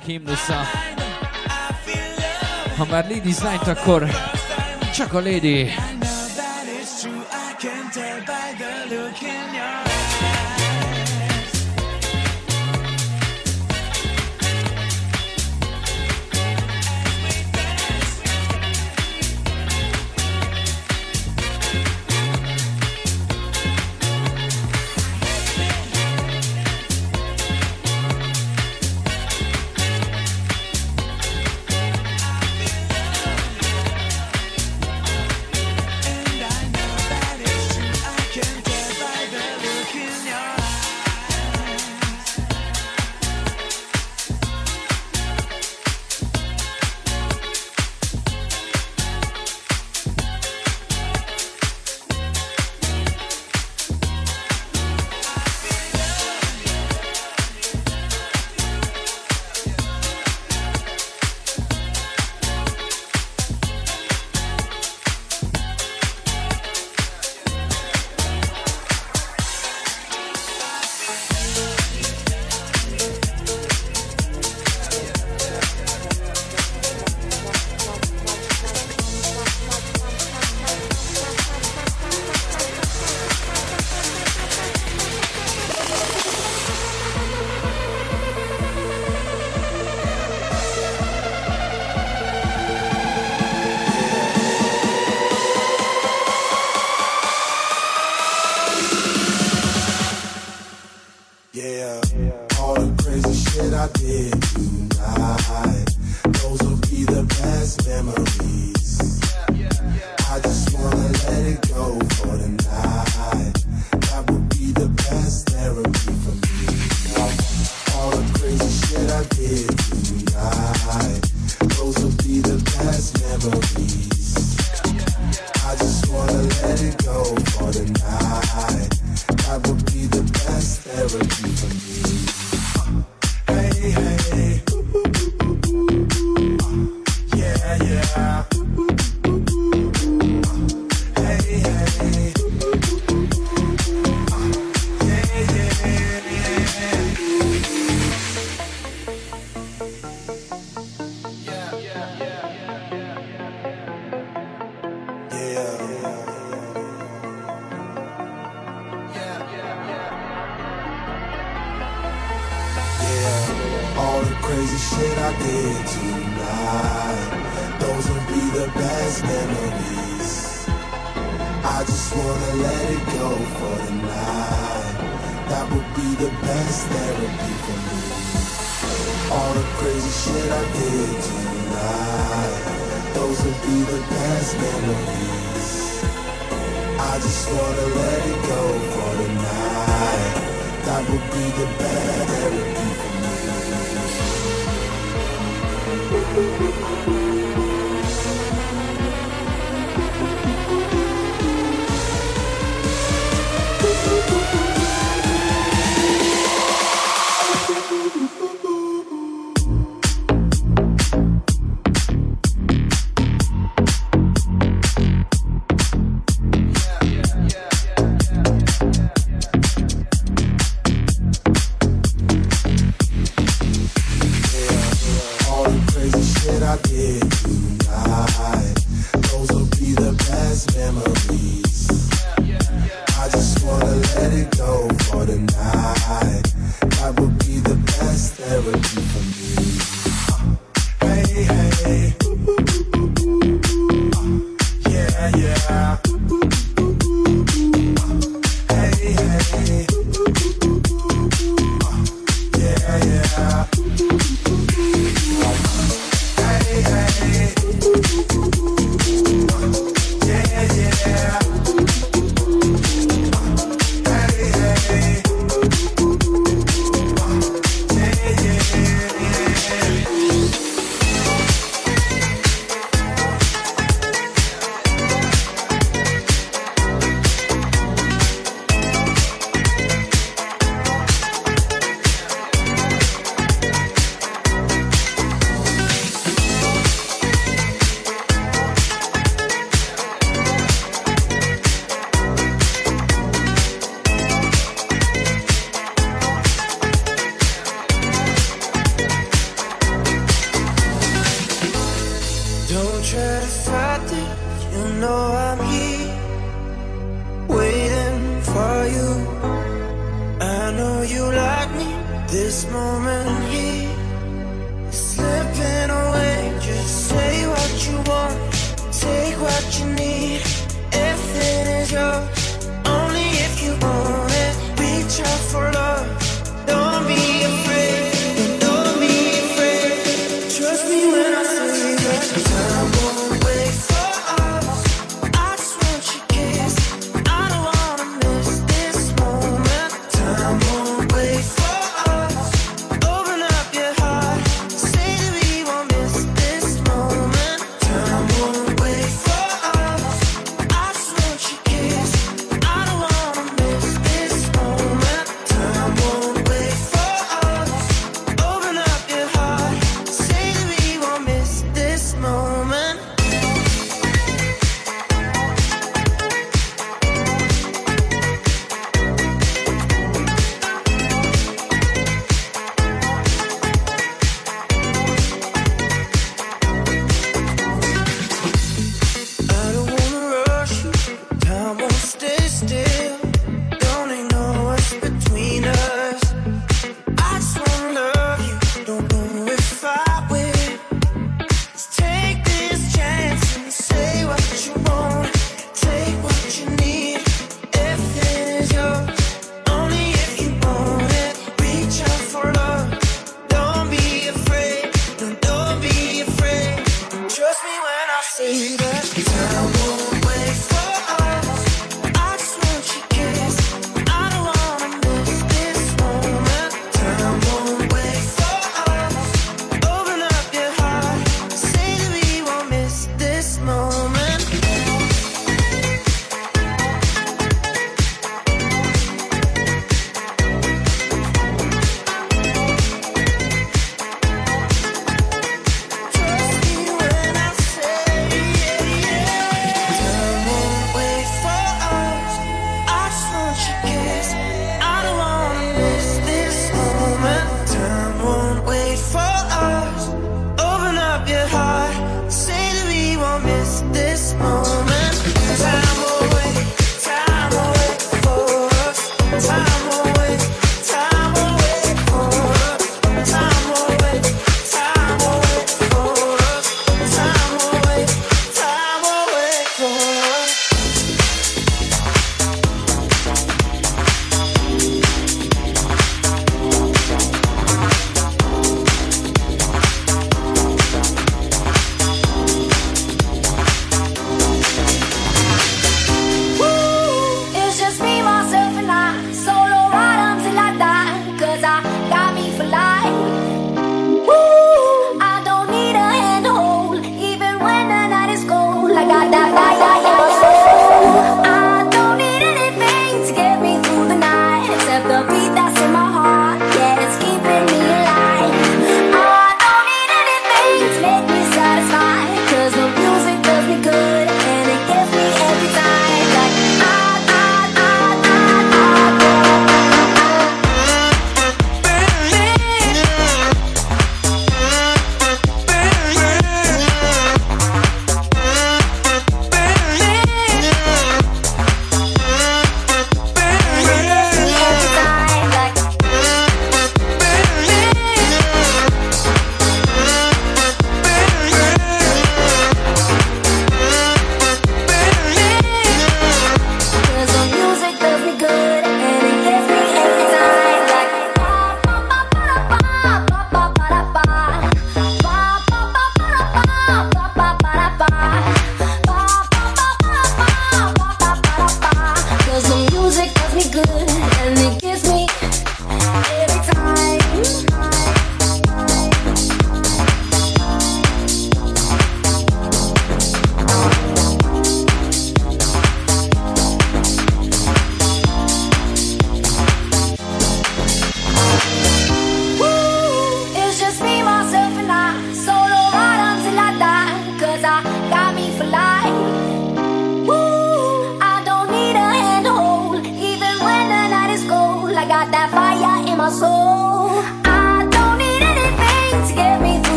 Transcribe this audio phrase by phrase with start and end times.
[0.00, 0.62] egyik himnusza.
[2.76, 4.06] Ha már Ladies Night, akkor
[4.94, 5.68] csak a Lady.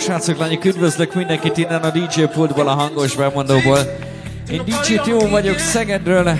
[0.00, 3.78] Sziasztok, srácok, lányok, üdvözlök mindenkit innen a DJ pultból, a hangos bemondóból.
[4.50, 6.38] Én DJ Timo vagyok Szegedről.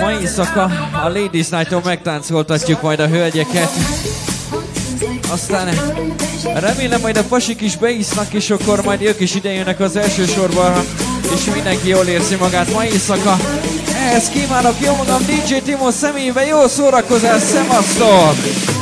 [0.00, 0.62] Ma éjszaka
[1.04, 3.68] a Ladies Night-on megtáncoltatjuk majd a hölgyeket.
[5.30, 5.68] Aztán
[6.54, 10.72] remélem majd a pasik is beisznak, és akkor majd ők is idejönnek az első sorban,
[11.34, 13.36] és mindenki jól érzi magát ma éjszaka.
[13.94, 18.73] Ehhez kívánok jó magam DJ Timo személyébe, jó szórakozás, szemasztok!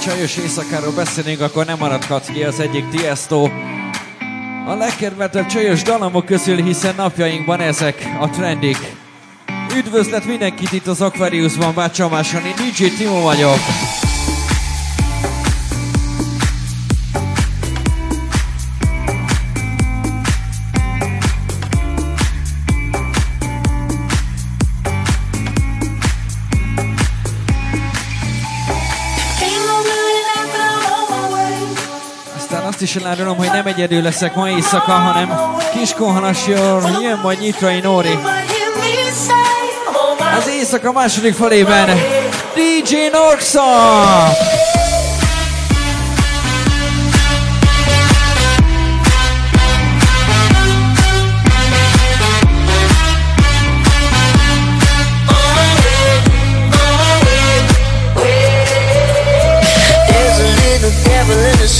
[0.00, 3.48] Csajos éjszakáról beszélünk, akkor nem maradhat ki az egyik Tiesto.
[4.66, 8.76] A legkedveltebb csajos dalamok közül, hiszen napjainkban ezek a trendik.
[9.76, 13.58] Üdvözlet mindenkit itt az Aquariusban, Bácsamáson, én DJ Timo vagyok.
[32.90, 38.18] Is elárulom, hogy nem egyedül leszek ma éjszaka, hanem Kiskohanas jön, majd Nyitrai Nóri.
[40.38, 41.98] Az éjszaka második felében
[42.54, 43.62] DJ Norxa!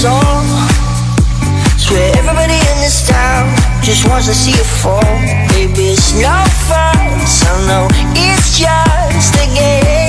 [0.01, 0.40] Song.
[3.91, 5.03] Just wants to see it fall.
[5.51, 10.00] Maybe it's no fun, so no, it's just a game.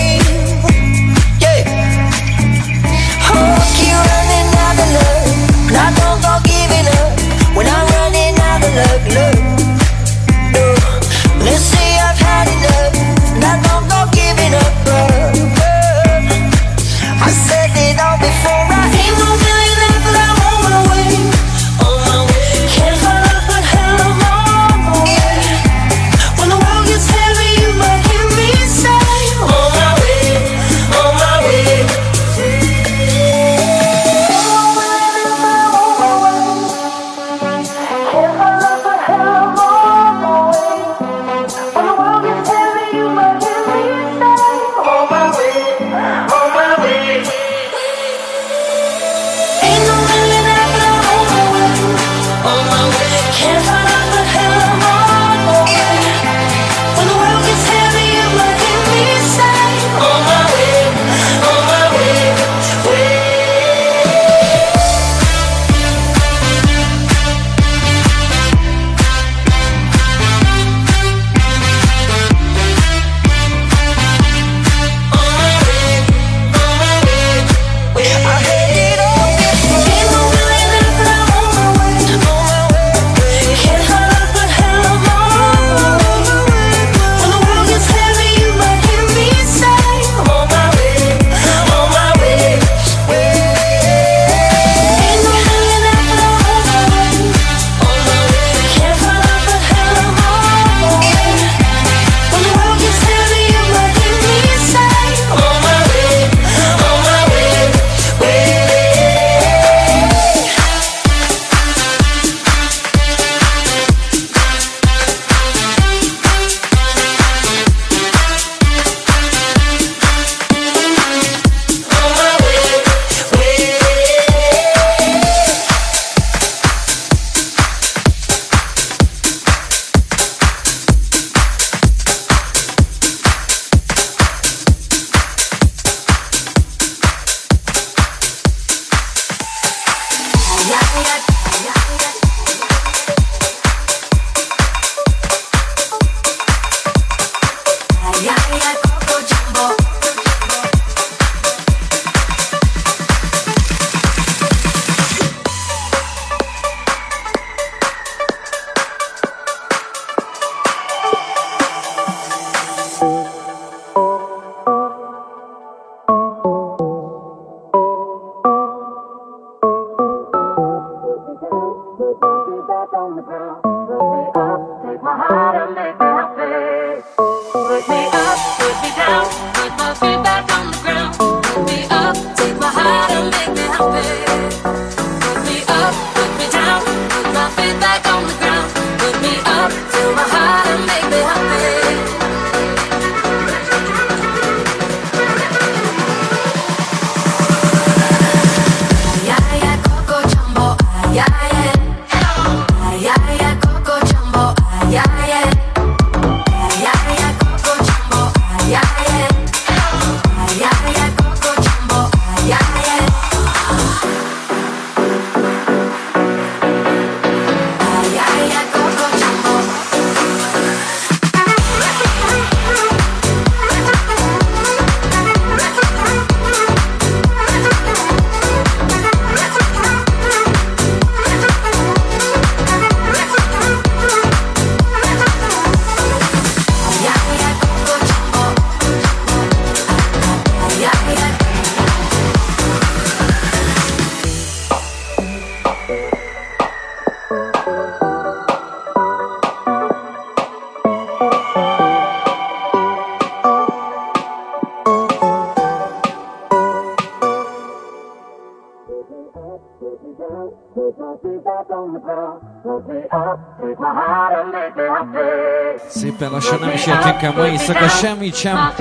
[266.42, 268.74] sem, nem is ért nekem mai éjszaka semmit sem.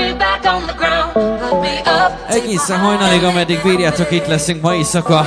[2.28, 5.26] Egészen hajnalig, ameddig bírjátok, itt leszünk mai éjszaka.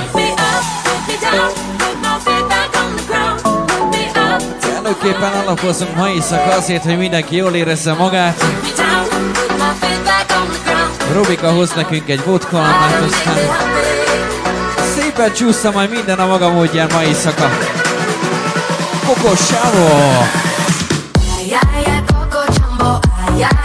[4.60, 8.44] Kellőképpen alapozunk mai éjszaka azért, hogy mindenki jól érezze magát.
[11.12, 13.38] Robika hoz nekünk egy vodka, annát aztán
[14.96, 17.48] szépen csúszta majd minden a maga módján mai éjszaka.
[19.06, 19.88] Kokos sávó!
[21.46, 21.93] Yeah, yeah.
[23.36, 23.63] yeah.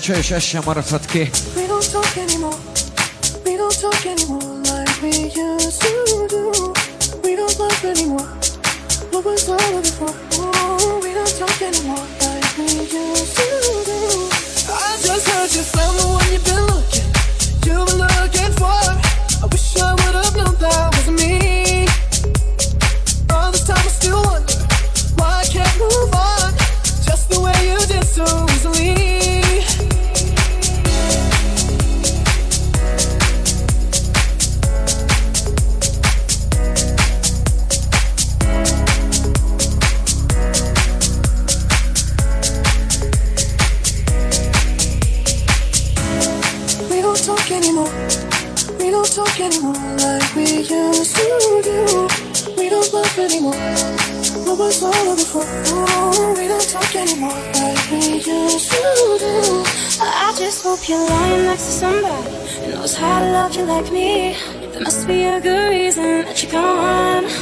[0.00, 1.04] a cső és essen maradhat.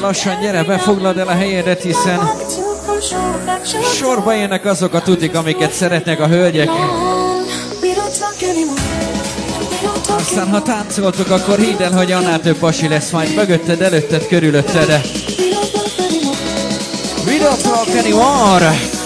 [0.08, 2.18] lassan gyere, befoglad el a helyedet, hiszen
[3.94, 6.68] sorba jönnek azok a tudik, amiket szeretnek a hölgyek.
[10.16, 14.88] Aztán, ha táncoltok, akkor hidd el, hogy annál több pasi lesz majd mögötted, előtted, körülötted.
[17.26, 18.97] We don't talk anymore.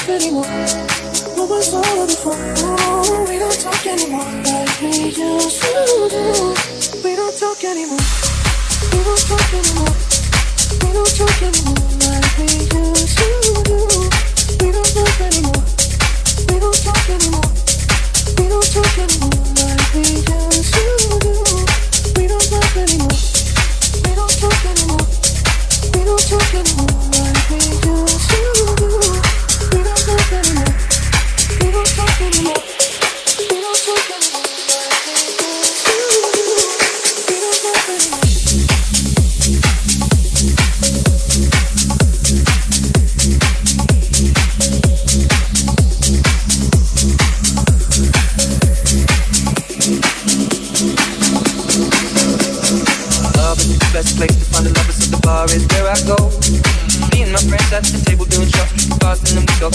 [0.00, 0.44] talk anymore.
[1.36, 2.34] What was all of before?
[2.34, 6.54] Oh, we don't talk anymore like we used to do.
[7.04, 7.98] We don't talk anymore.
[8.92, 9.94] We don't talk anymore.
[10.80, 13.28] We don't talk anymore like we used to
[13.68, 13.78] do.
[14.60, 15.62] We don't talk anymore.
[16.48, 17.50] We don't talk anymore.
[18.38, 20.84] We don't talk anymore like we used to
[21.20, 21.34] do.
[22.16, 23.16] We don't talk anymore.
[24.04, 25.04] We don't talk anymore.
[25.92, 27.89] We don't talk anymore like we used to.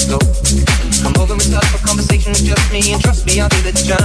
[0.01, 0.19] flow.
[1.03, 3.71] Come over and start a conversation with just me, and trust me, I'll do the
[3.71, 4.04] job.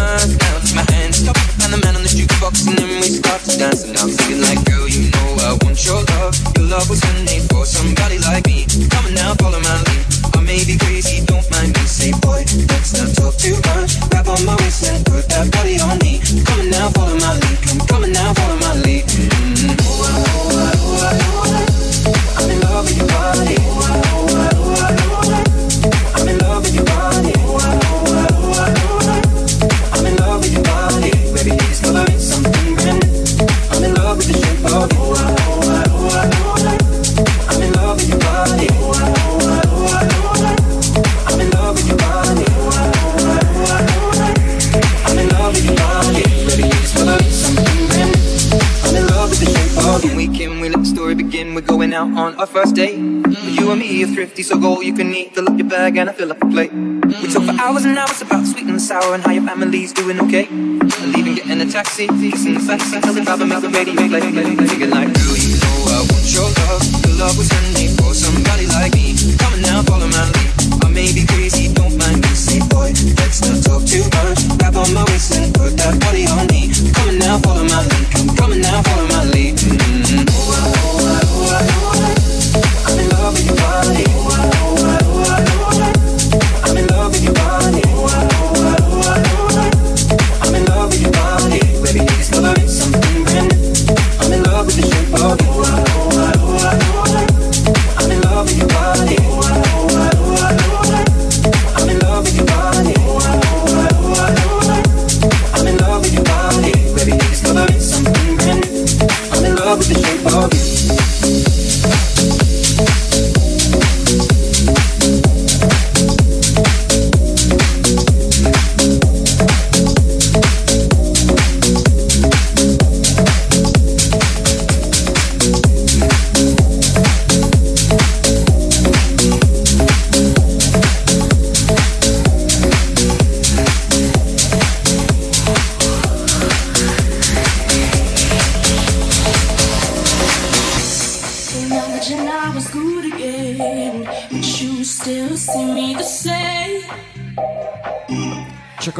[55.91, 56.73] bag and I fill up a plate.
[56.73, 60.21] We talk for hours and hours about sweet and sour and how your family's doing
[60.21, 60.47] okay.
[60.49, 64.21] I'm leaving, getting a taxi, kissing the facts, telling Bob about the radio play.
[64.21, 64.87] Take a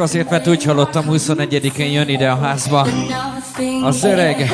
[0.01, 2.87] azért, mert úgy hallottam, 21-én jön ide a házba.
[3.83, 4.51] Az öreg,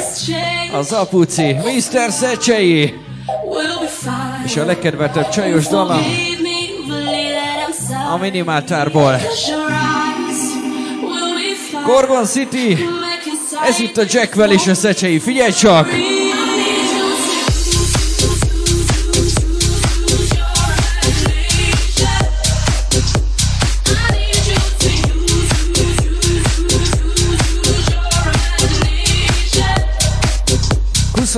[0.73, 2.11] az apuci, Mr.
[2.11, 2.93] Szecsei,
[4.45, 6.01] és a legkedveltebb csajos dalam
[8.13, 9.19] a minimáltárból.
[11.85, 12.77] Gorgon City,
[13.67, 15.87] ez itt a Jackwell és a Szecsei, figyelj csak!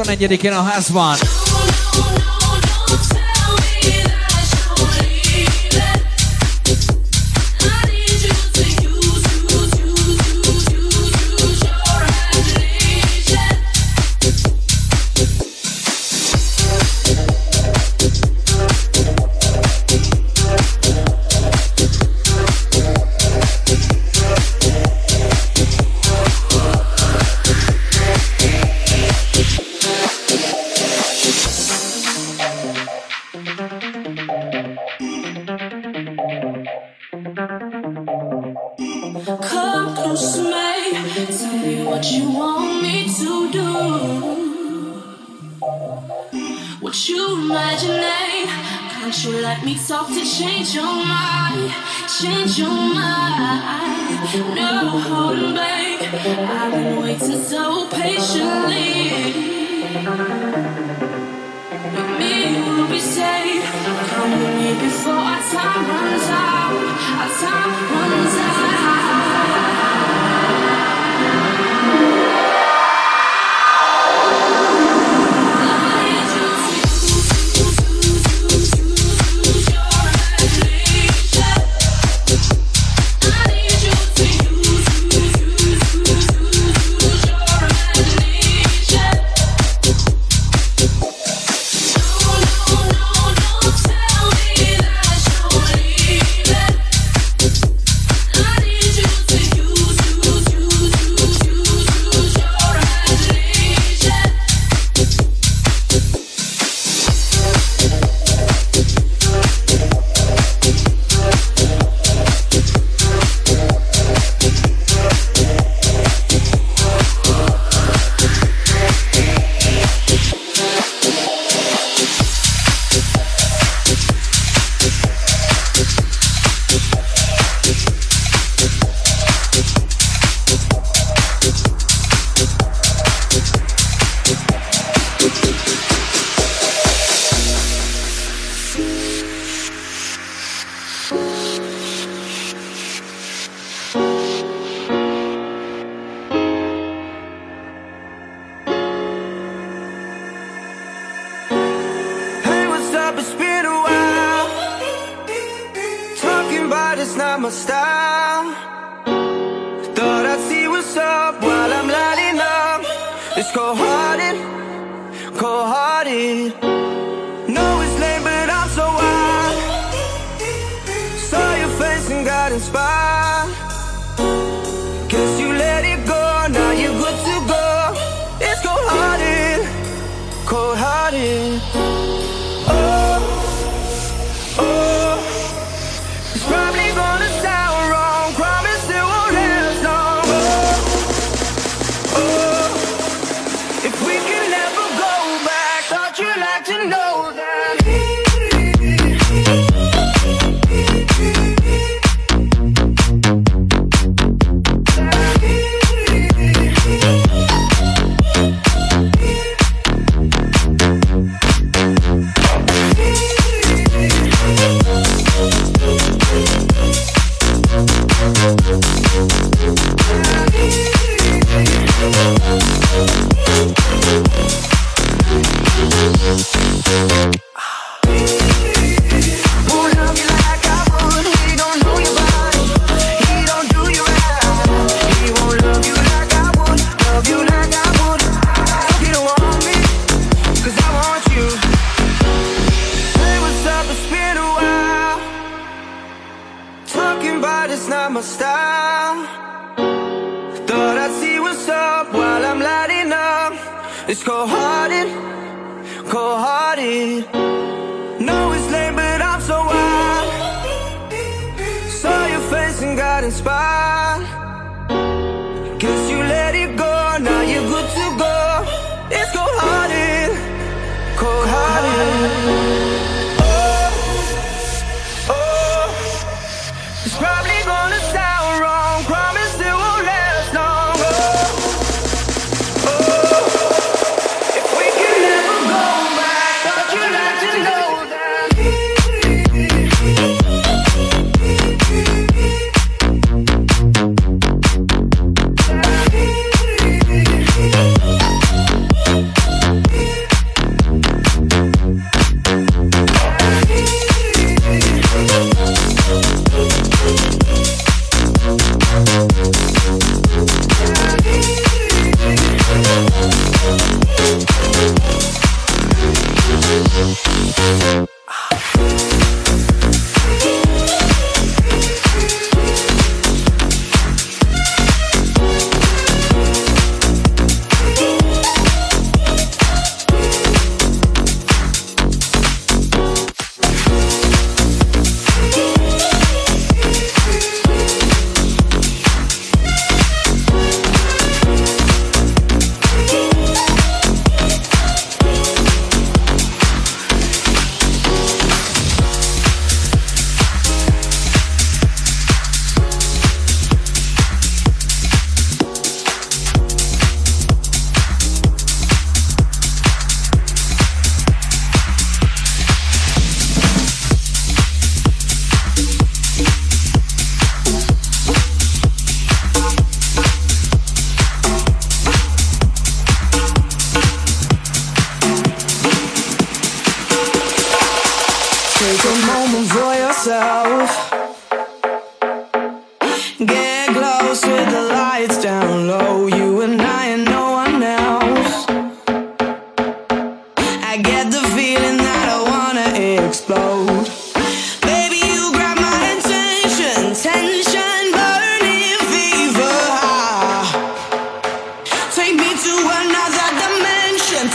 [0.10, 1.49] 21-én a házban.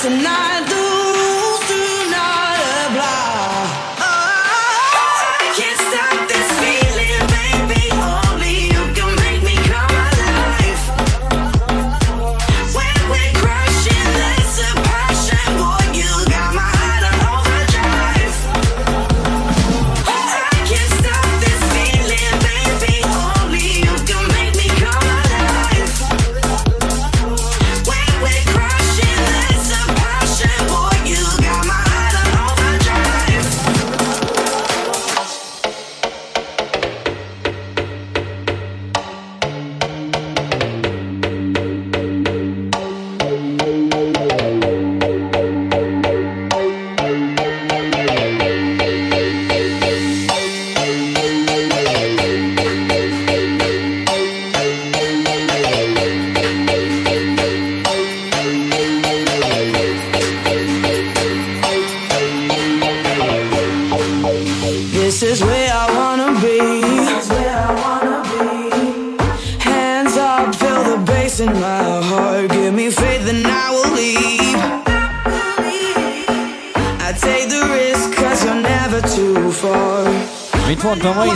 [0.05, 0.74] Tonight.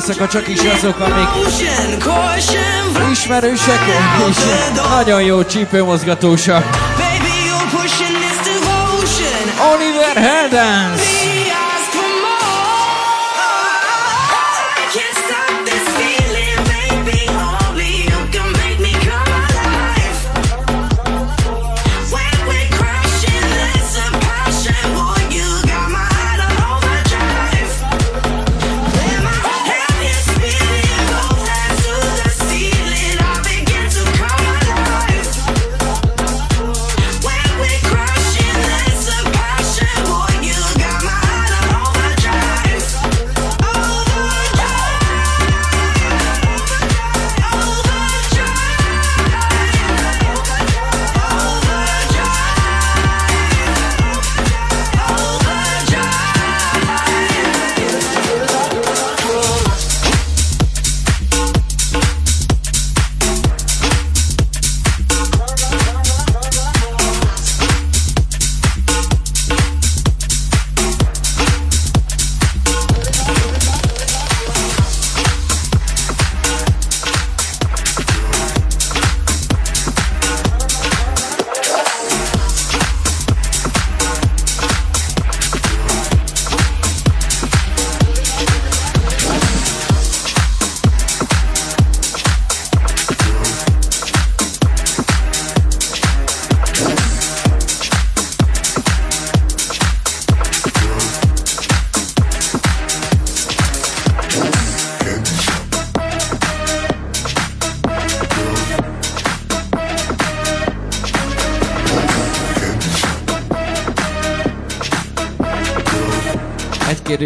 [0.08, 1.28] Éjszaka csak is azok, amik
[3.10, 3.80] ismerősek
[4.30, 4.36] és
[4.90, 6.64] nagyon jó csípőmozgatósak.
[9.74, 11.17] Oliver Heldens!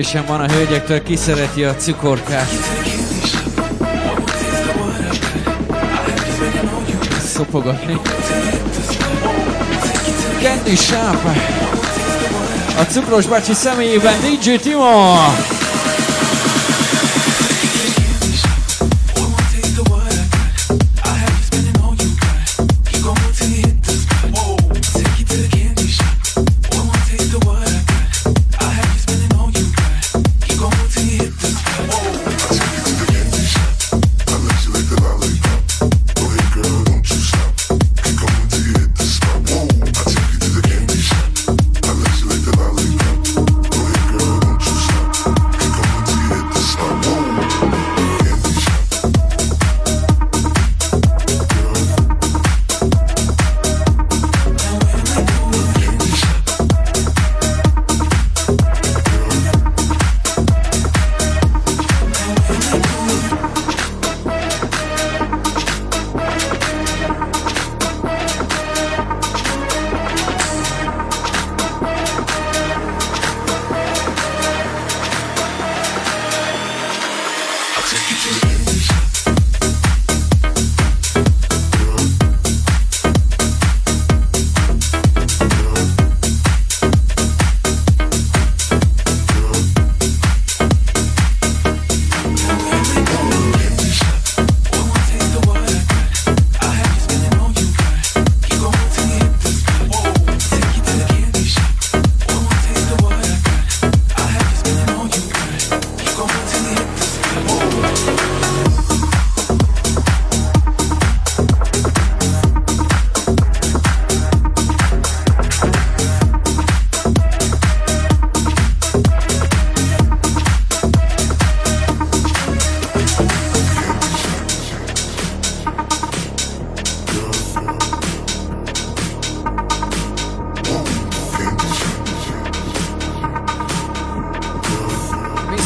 [0.03, 2.49] Egy kérdésem van a hölgyektől, ki szereti a cukorkát?
[7.25, 8.01] Szopogatni.
[10.41, 11.25] Candy Shop.
[12.79, 15.15] A cukros bácsi személyében DJ Timo.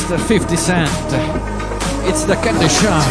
[0.07, 0.19] Mr.
[0.19, 0.89] 50 Cent.
[2.07, 3.03] It's the Candy Shop.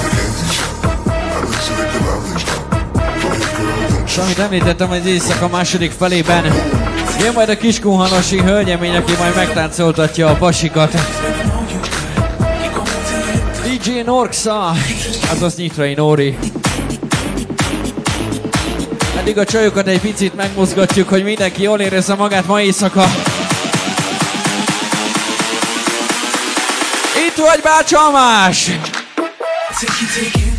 [4.06, 6.44] És amit említettem, az éjszaka második felében
[7.20, 10.92] jön majd a kiskunhanosi hölgyemény, aki majd megtáncoltatja a pasikat.
[13.64, 14.72] DJ Norxa,
[15.32, 16.38] azaz Nyitrai Nóri.
[19.20, 23.06] Eddig a csajokat egy picit megmozgatjuk, hogy mindenki jól érezze magát ma éjszaka.
[27.56, 28.72] Vagy bácsamás!
[29.80, 30.55] Lehet,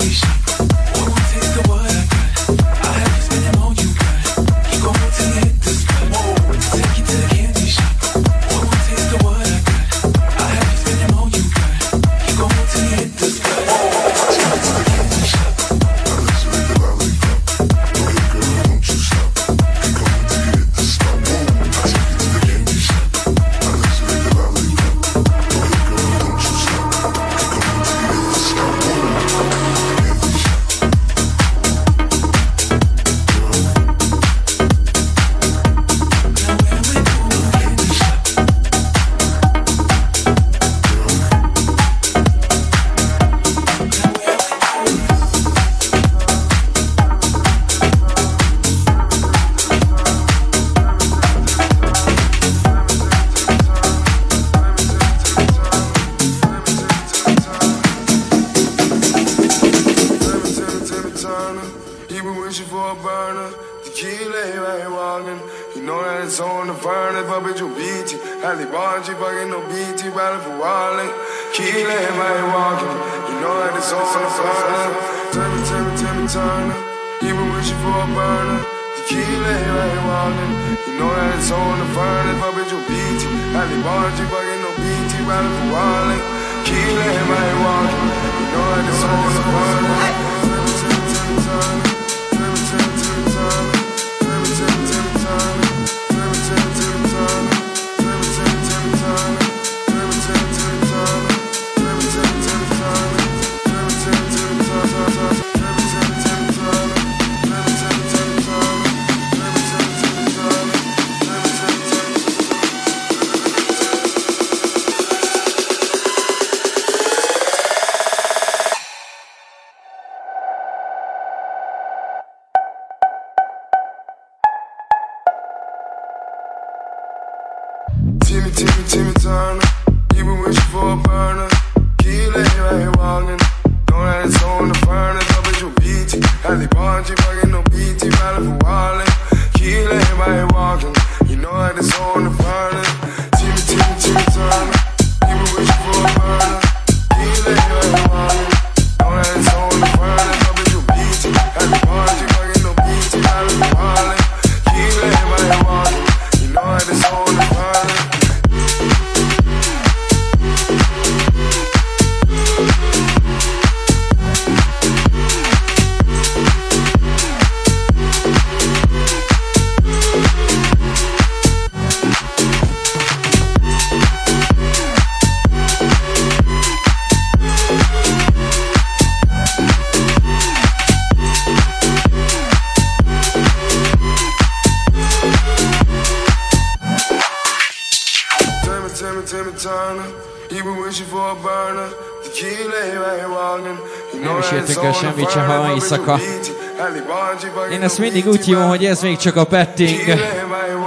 [198.16, 200.00] mindig úgy hívom, hogy ez még csak a petting.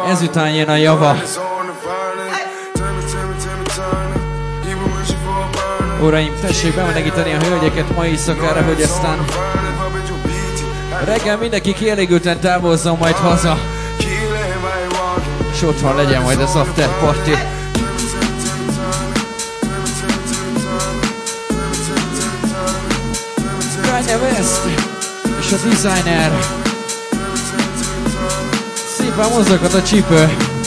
[0.07, 1.15] Ezután jön a java.
[6.01, 9.26] Uraim, tessék bemelegíteni a hölgyeket mai éjszakára, hogy aztán
[11.06, 13.57] reggel mindenki kielégülten távozzon majd haza.
[15.53, 17.31] És otthon legyen majd az after party.
[23.81, 24.61] Kanye West
[25.39, 26.31] és a designer
[29.19, 30.59] famoso Cotto Chip eh.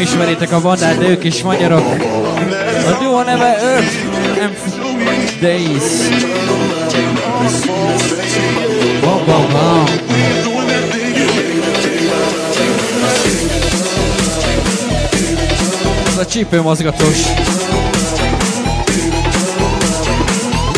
[0.00, 1.84] Ismeritek a bandát, de ők is magyarok.
[2.86, 3.96] A duo neve Earth
[4.42, 4.54] and
[5.40, 5.82] Days.
[9.02, 9.84] Wow, wow, wow.
[16.08, 17.18] Ez a csípőmozgatós.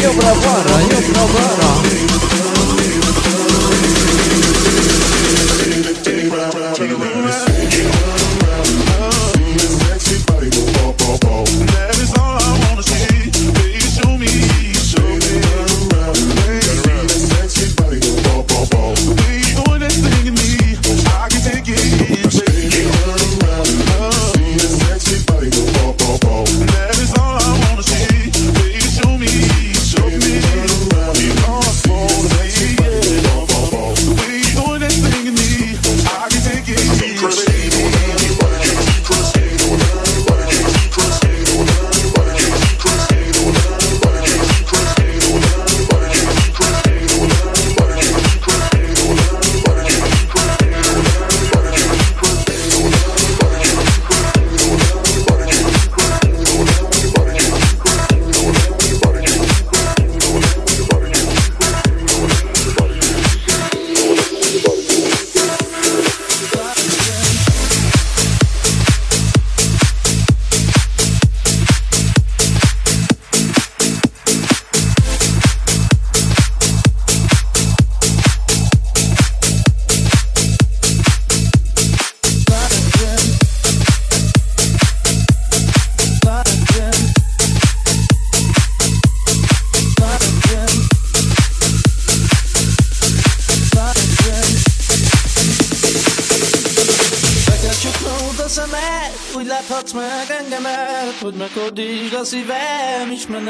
[0.03, 1.81] Jobbra-balra, jobbra-balra.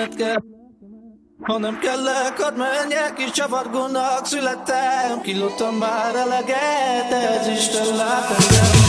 [0.03, 0.43] Ismerned kell.
[1.43, 8.31] Ha nem kellek, hadd menjek, és csavargónak születtem, kilottam már eleget, de ez Isten lát
[8.31, 8.82] engem.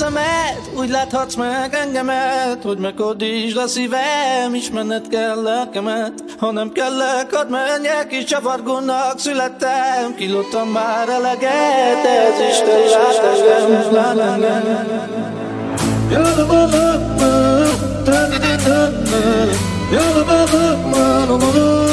[0.00, 6.12] Szemed, úgy láthatsz meg engemet, hogy meghódítsd a szívem, ismerned kell lelkemet.
[6.38, 13.18] Ha nem kellek, hadd menjek, és csavargónak születtem, kilottam már eleget, de ez Isten lát
[13.24, 15.00] engem, lát engem.
[20.88, 21.89] Be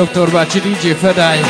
[0.00, 0.30] Dr.
[0.30, 1.40] Bácsi, DJ Fedály.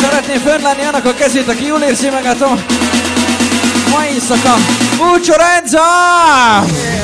[0.00, 2.54] Szeretném fönlenni annak a kezét, aki jól érzi magát a
[3.90, 4.54] mai éjszaka.
[4.96, 5.78] Búcsú Renza!
[6.72, 6.99] Yeah.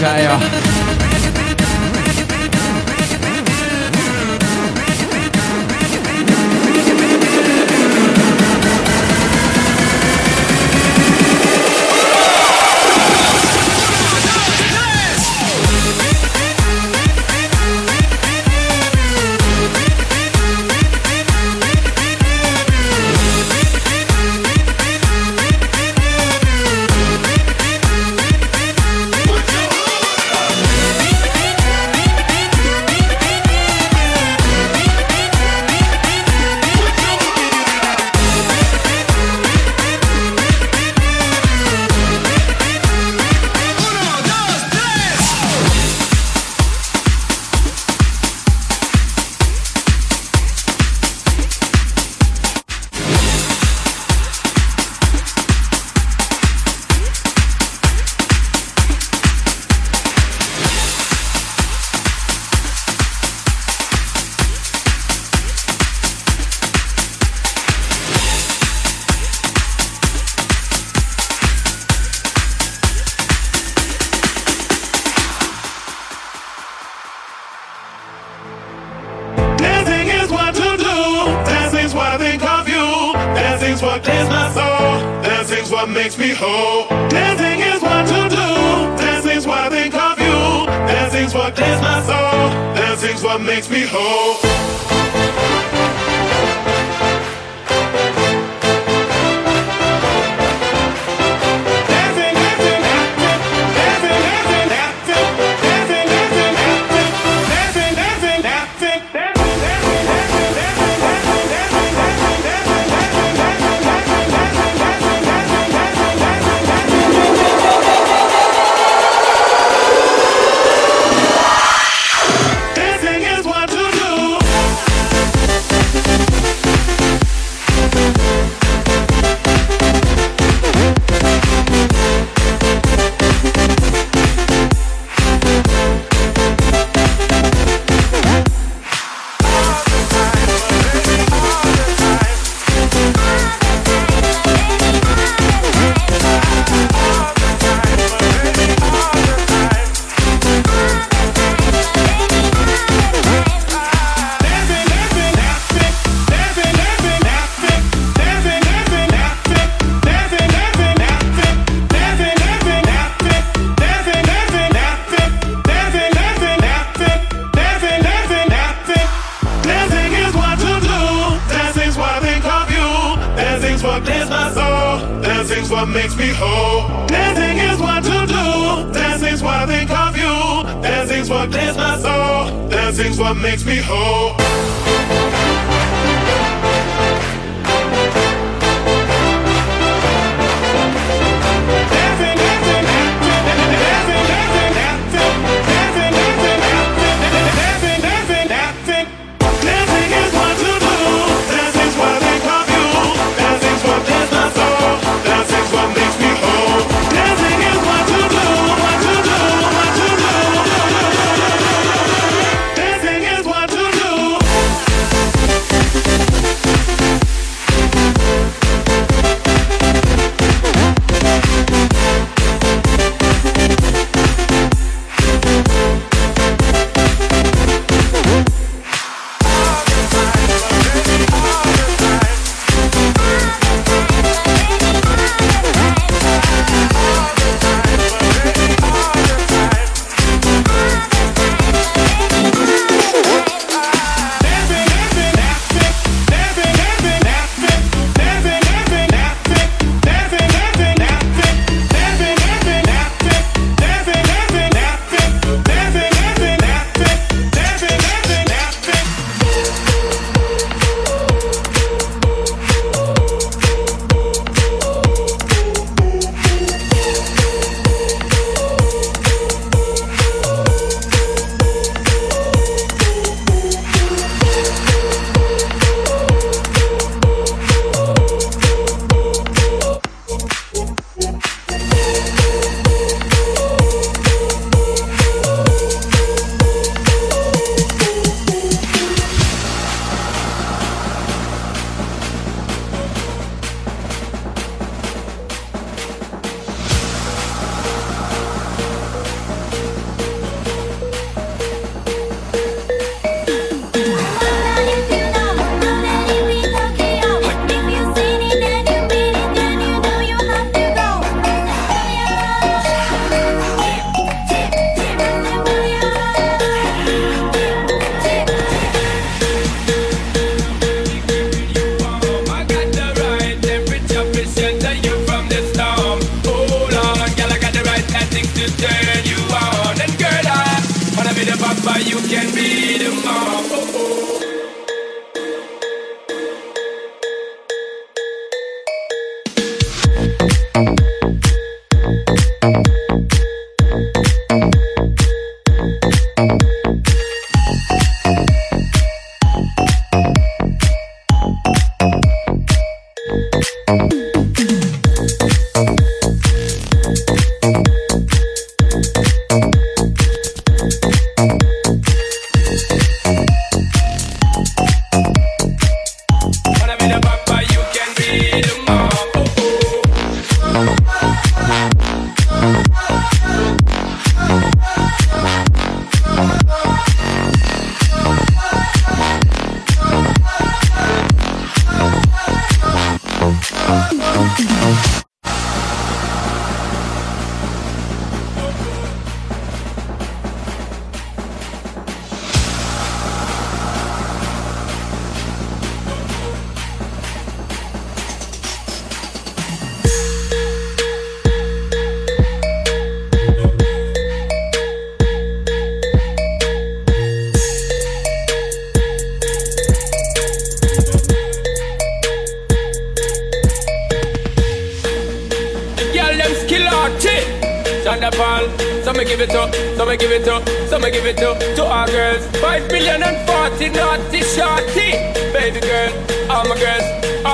[0.00, 0.69] 加油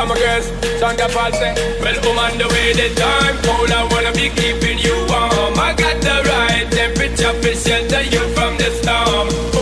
[0.06, 0.42] I'm a girl,
[0.78, 1.40] Sandra False.
[1.82, 3.72] Well, I'm on the way, the time cold.
[3.72, 5.58] I wanna be keeping you warm.
[5.58, 9.55] I got the right temperature to shelter you from the storm.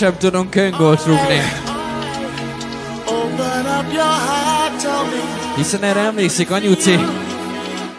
[0.00, 1.42] sem tudunk öngolt rúgni.
[5.56, 6.98] Hiszen erre emlékszik anyuci,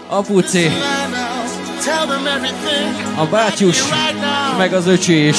[0.07, 0.71] apuci,
[3.15, 3.83] a bátyus,
[4.57, 5.37] meg az öcsi is.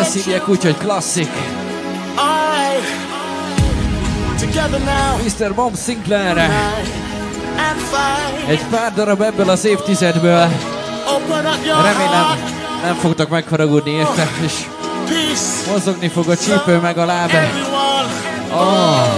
[0.00, 1.30] Ezt hívják úgy, hogy klasszik.
[5.38, 5.54] Mr.
[5.54, 6.50] Bob Sinclair.
[8.50, 10.48] Egy pár darab ebből az évtizedből.
[11.82, 12.26] Remélem
[12.82, 14.52] nem fogtok megharagudni érte, és
[15.70, 17.30] mozogni fog a csípő meg a láb.
[18.52, 19.08] Oh.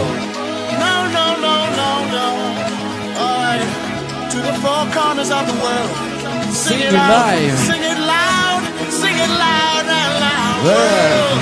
[6.67, 7.57] Sing it live.
[7.57, 8.63] Sing it loud.
[9.01, 10.65] Sing it loud and loud.
[10.65, 11.37] Well,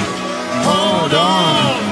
[0.65, 1.90] hold on.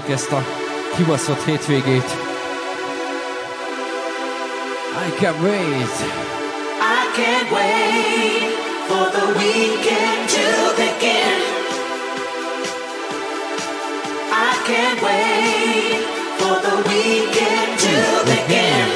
[0.00, 0.44] Várjuk ezt a
[0.96, 2.04] kibaszott hétvégét.
[5.06, 5.96] I can't wait.
[6.80, 8.52] I can't wait
[8.88, 11.38] for the weekend to begin.
[14.32, 16.00] I can't wait
[16.38, 18.88] for the weekend to begin.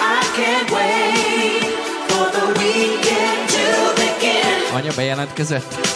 [0.00, 1.64] I can't wait
[2.08, 4.74] for the weekend to begin.
[4.74, 5.89] Anya bejelentkezett.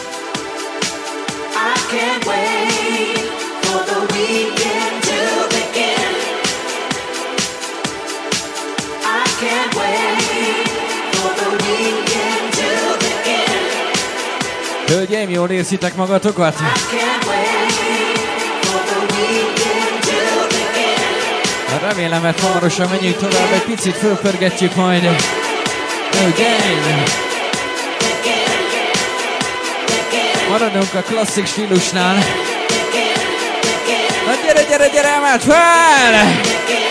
[15.44, 16.56] Jól érzitek magatokat?
[21.80, 25.02] Remélem, mert hamarosan menjünk tovább, egy picit fölpörgetjük majd.
[26.10, 27.02] Hölgyeim!
[30.48, 32.14] Maradunk a klasszik stílusnál.
[34.26, 36.83] Na gyere, gyere, gyere, emelt fel!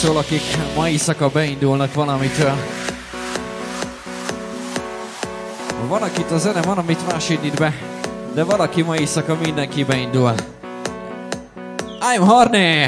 [0.00, 0.42] Szól, akik
[0.76, 2.54] ma éjszaka beindulnak valamitől.
[5.88, 7.72] Van, akit a zene, van, amit más indít be,
[8.34, 10.34] de valaki ma éjszaka mindenki beindul.
[12.00, 12.84] I'm horny!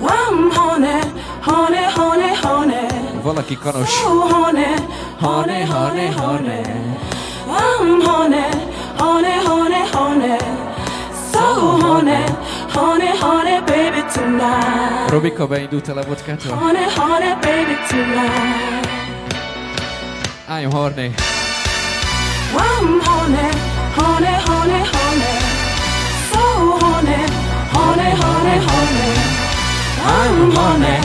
[0.00, 0.98] I'm horny,
[1.44, 2.86] horny, horny, horny.
[3.22, 4.02] Valaki kanos.
[4.02, 4.64] Horny,
[5.20, 6.60] horny, horny, horny.
[7.46, 8.44] I'm horny,
[8.98, 10.36] horny, horny, horny.
[11.32, 11.44] So
[11.82, 12.24] horny,
[12.74, 14.01] horny, horny, baby
[16.54, 18.86] Horny, horny, baby tonight.
[20.48, 21.08] I'm horny.
[22.54, 23.48] I'm horny,
[23.98, 25.32] horny, horny, horny.
[26.30, 26.44] So
[26.82, 27.20] horny,
[27.74, 29.10] horny, horny, horny.
[30.14, 30.96] I'm horny,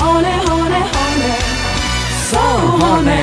[0.00, 1.32] horny, horny, horny.
[2.30, 2.42] So
[2.80, 3.20] horny,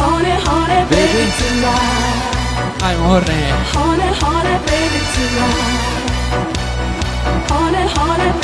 [0.00, 2.18] horny, horny, baby tonight.
[2.86, 3.40] I'm horny.
[3.76, 6.65] Horny, horny, baby tonight.
[7.48, 8.36] Horny, horny,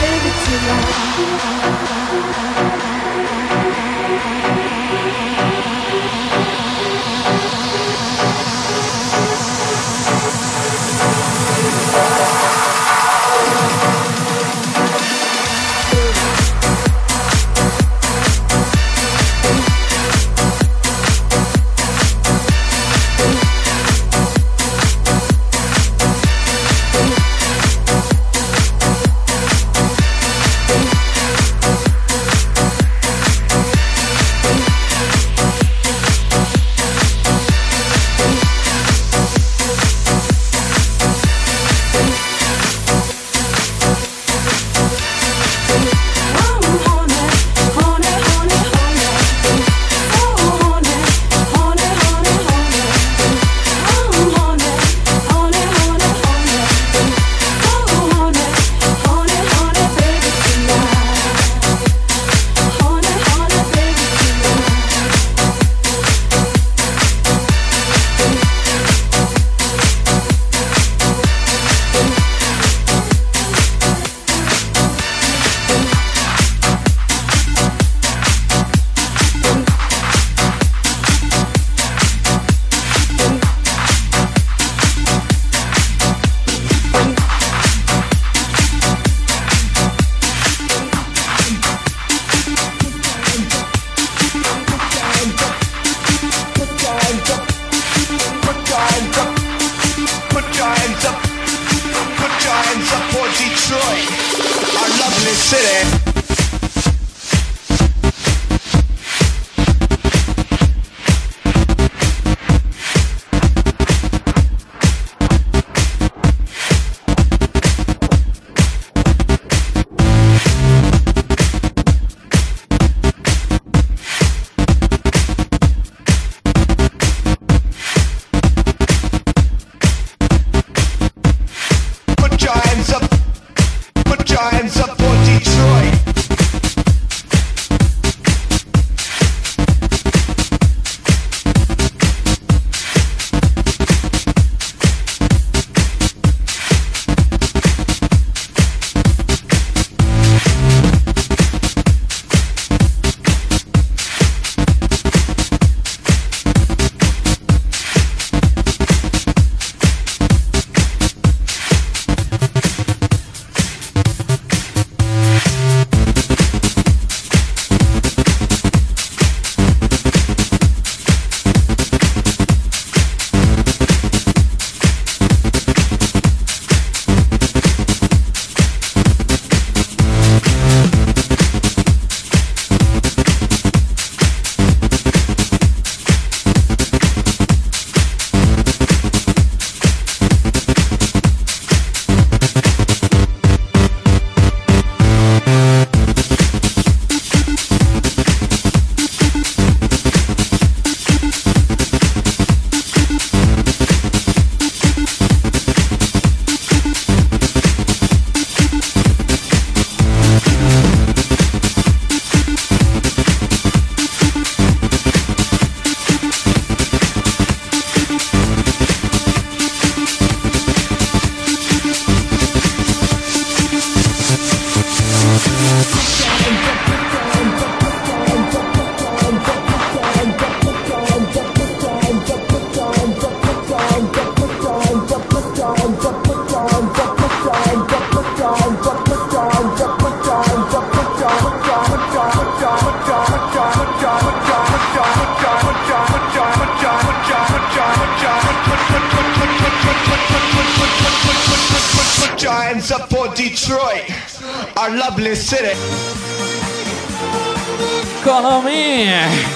[258.24, 259.51] Economia.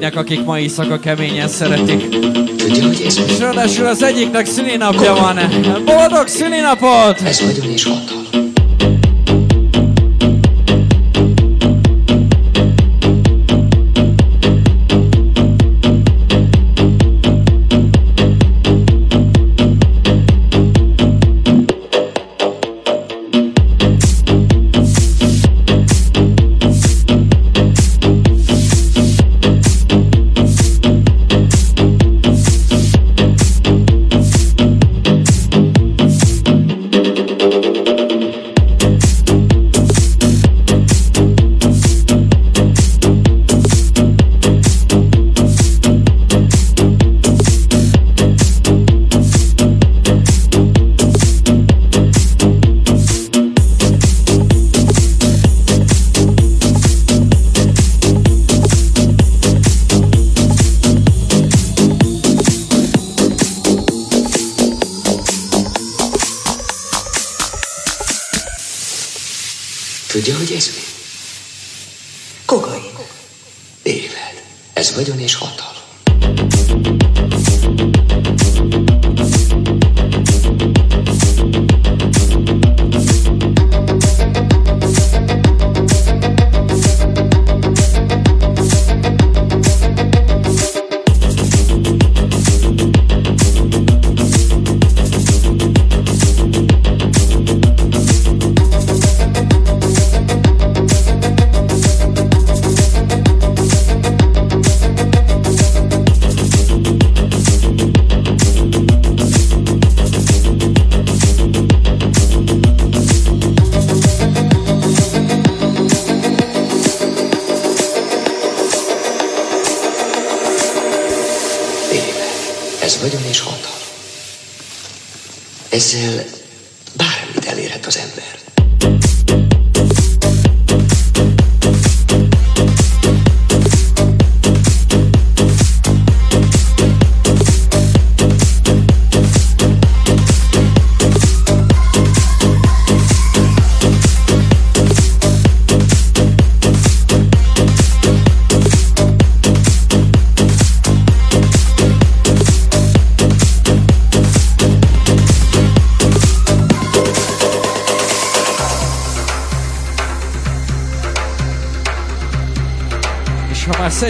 [0.00, 2.08] Hölgynek, akik ma éjszaka keményen szeretik.
[2.56, 5.38] Tudja, hogy ez És ráadásul az egyiknek szülinapja van.
[5.84, 7.20] Boldog szülinapot!
[7.20, 8.15] Ez vagyon és hatalom.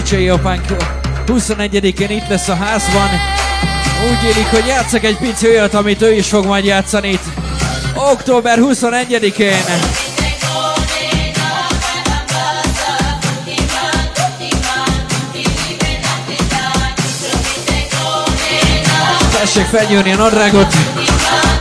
[0.07, 0.65] Szecsei apánk
[1.27, 3.09] 21-én itt lesz a házban,
[4.11, 7.23] úgy élik, hogy játszak egy pici olyat, amit ő is fog majd játszani itt.
[7.95, 9.65] Október 21-én.
[19.33, 20.75] Tessék felgyúrni a nadrágot,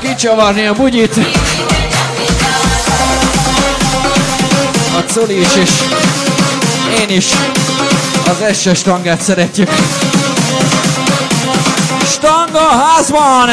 [0.02, 1.18] kicsavarni a bugyit.
[4.98, 5.72] A Coli is, és
[7.00, 7.26] én is
[8.26, 9.70] az SS stangát szeretjük.
[12.06, 13.50] Stanga házban!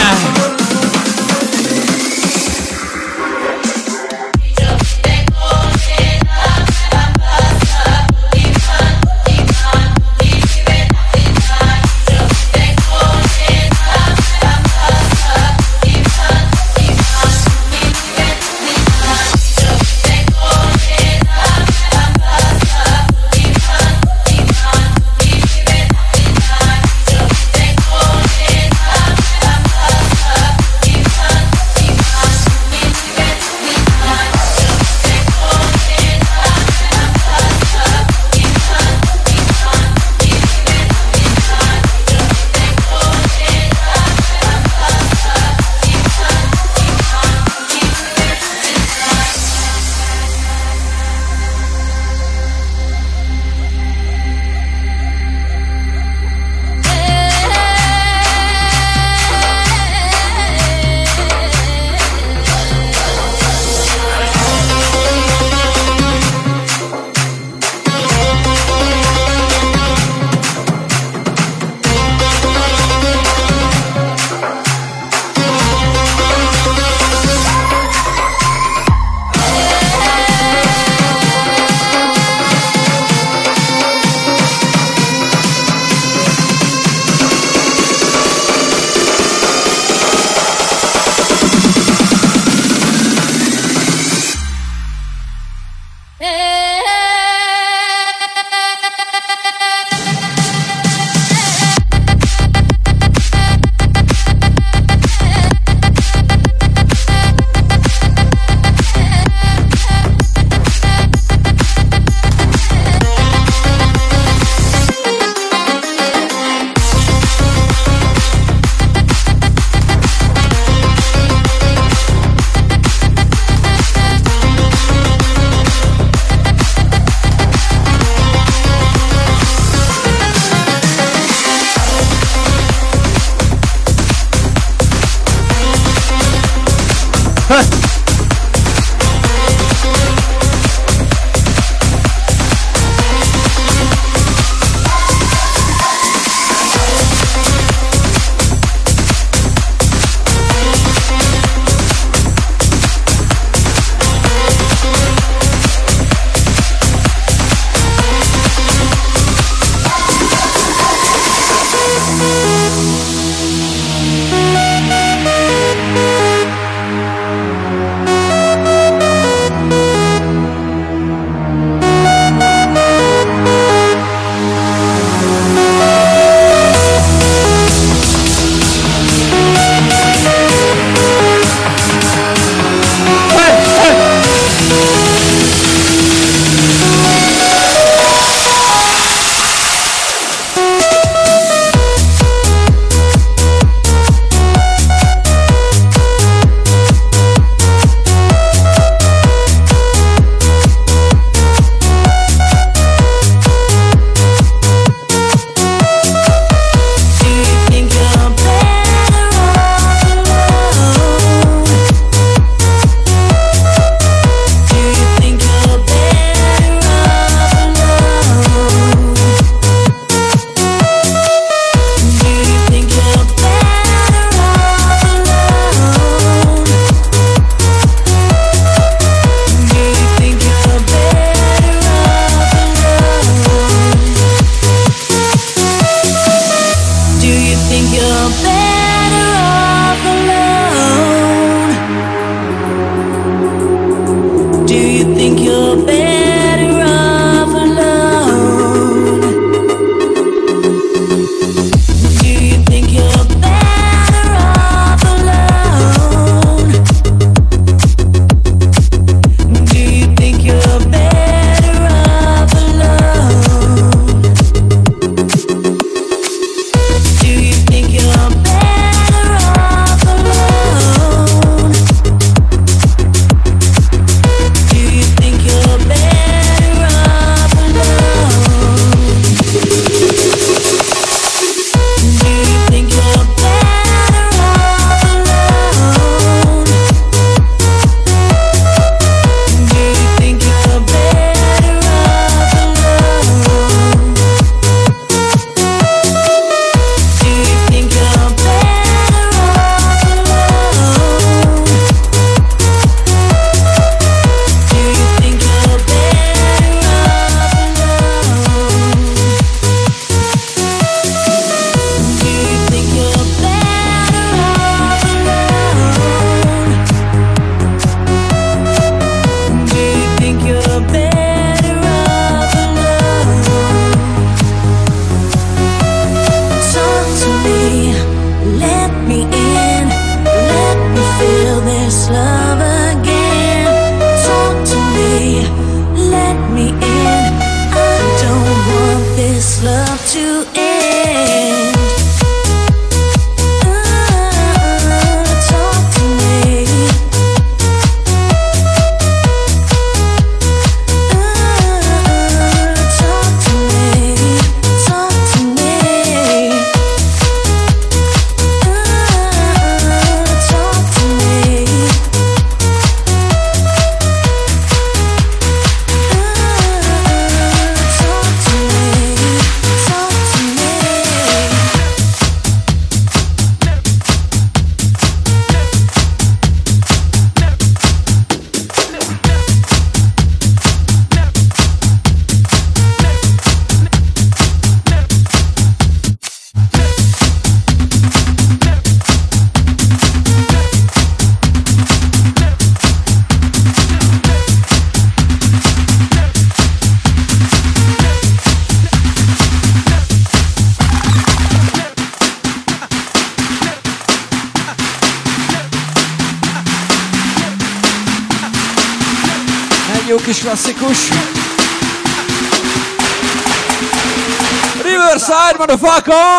[415.82, 416.31] vaca!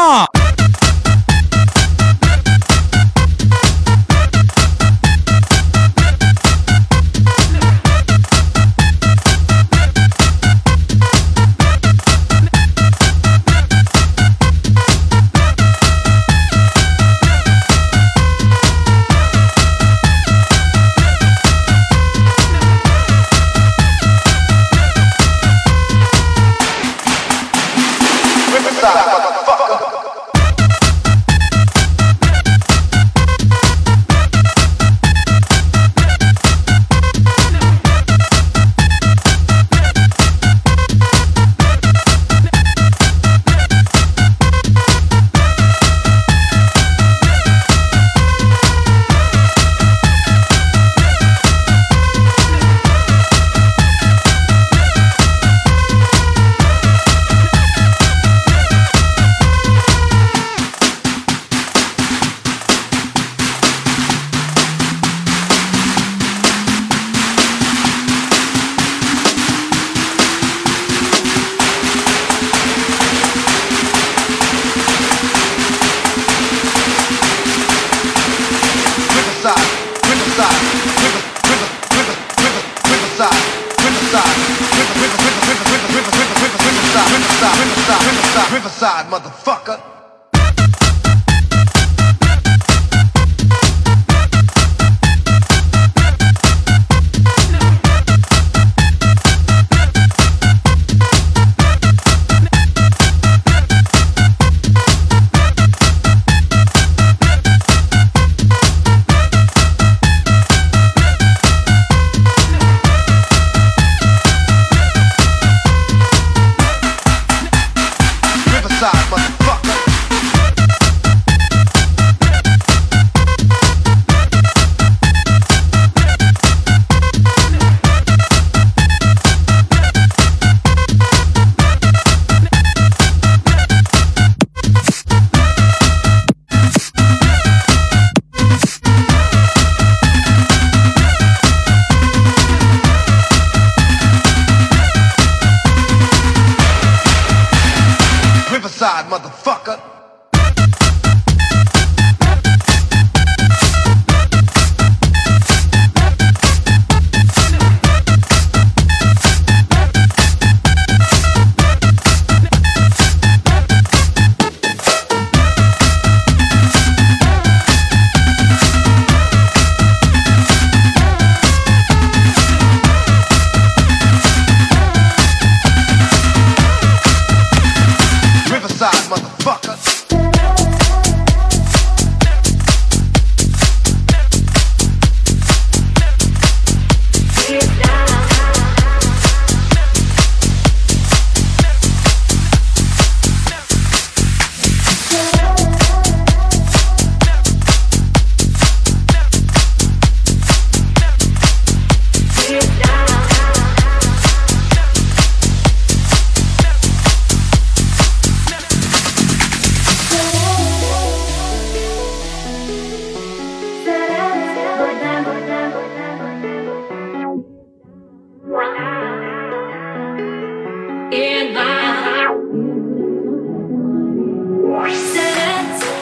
[221.14, 222.28] én már.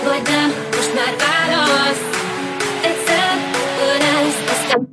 [0.03, 2.03] Vagy nem, most már válasz.
[2.83, 3.33] Egyszer
[3.91, 4.89] ölelsz, aztán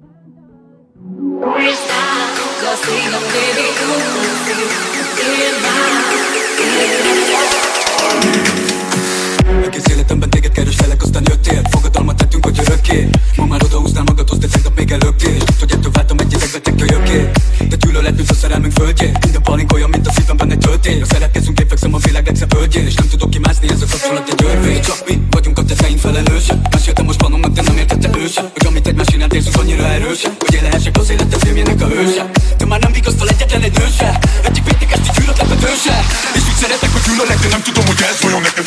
[1.41, 2.27] Újtál,
[2.63, 3.69] kaszíg a baby,
[5.45, 5.93] én már.
[9.65, 11.63] Egész életemben téged kereselek, aztán jöttél.
[11.71, 13.09] Fogadalmat tettünk, hogy örökké.
[13.37, 16.59] Ma már odahúznál magadhoz, de tegnap még előttél Hogy ettől váltam egy idegbe,
[18.09, 21.95] Leletünk a szerelmünk földjén Minden palink olyan, mint a szívemben egy töltény A szerepkezünk képfekszem
[21.95, 24.81] a világ legszebb hölgyén És nem tudok kimászni, ez a kapcsolat egy örvény.
[24.81, 28.41] Csak mi vagyunk a teteink felelőse Meséltem most panomnak, de nem értette őse.
[28.55, 32.31] Hogy amit egymás iránt érzünk annyira erőse Hogy én lehessek az életem filmjének a hőse.
[32.59, 34.19] De már nem vigasztal egyetlen egy nőse.
[34.43, 35.97] Egyik védnek ezt a gyűlölet lepetőse
[36.35, 38.65] És úgy szeretek, hogy gyűlölek, de nem tudom, hogy ez vajon nekem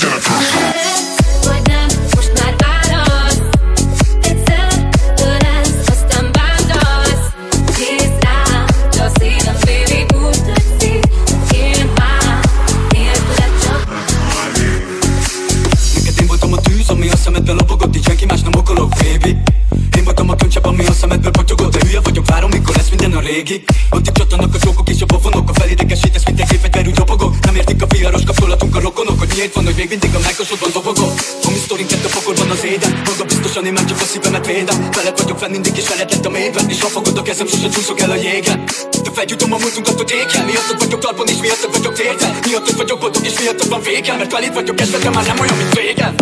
[29.41, 31.13] miért van, hogy még mindig a melkasodban dobogok.
[31.43, 32.91] Homi sztorinkett a pokolban az éden.
[33.09, 34.89] Maga biztosan én már csak a szívemet védem.
[34.97, 37.69] Veled vagyok fenn mindig is veled lett a mélyben És ha fogod a kezem, sose
[37.69, 38.59] csúszok el a jégen.
[39.03, 42.99] De felgyújtom a múltunkat, hogy éken Miattad vagyok talpon és miattad vagyok térten Miattad vagyok
[42.99, 46.15] boldog és miattad van végem Mert veled vagyok de már nem olyan, mint régen.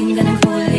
[0.00, 0.69] Mindenem hullik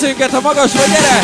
[0.00, 1.15] kezünket a magasba, gyere!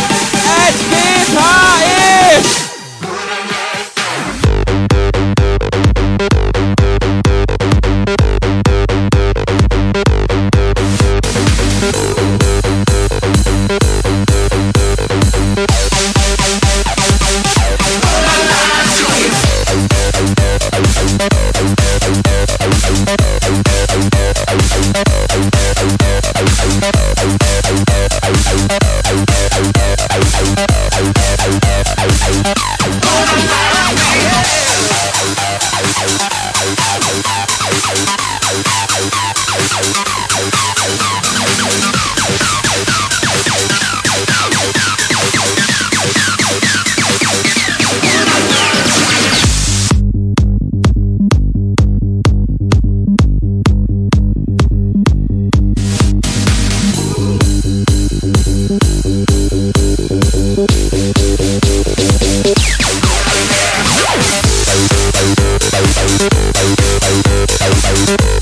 [68.21, 68.42] you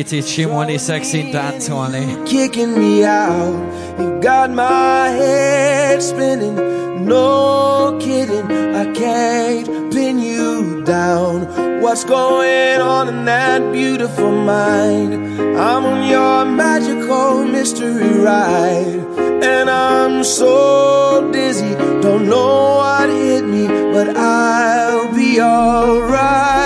[0.00, 1.68] activity Chimone sexy dance.
[2.28, 6.56] Kicking me out, you got my head spinning.
[7.04, 11.80] No kidding, I can't pin you down.
[11.82, 15.14] What's going on in that beautiful mind?
[15.58, 19.04] I'm on your magical mystery ride,
[19.42, 26.59] and I'm so dizzy, don't know what hit me, but I'll be alright.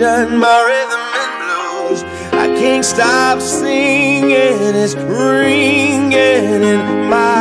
[0.00, 2.02] ocean, my rhythm and blues.
[2.32, 7.39] I can't stop singing, it's ringing in my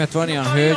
[0.00, 0.76] mert van olyan hölgy,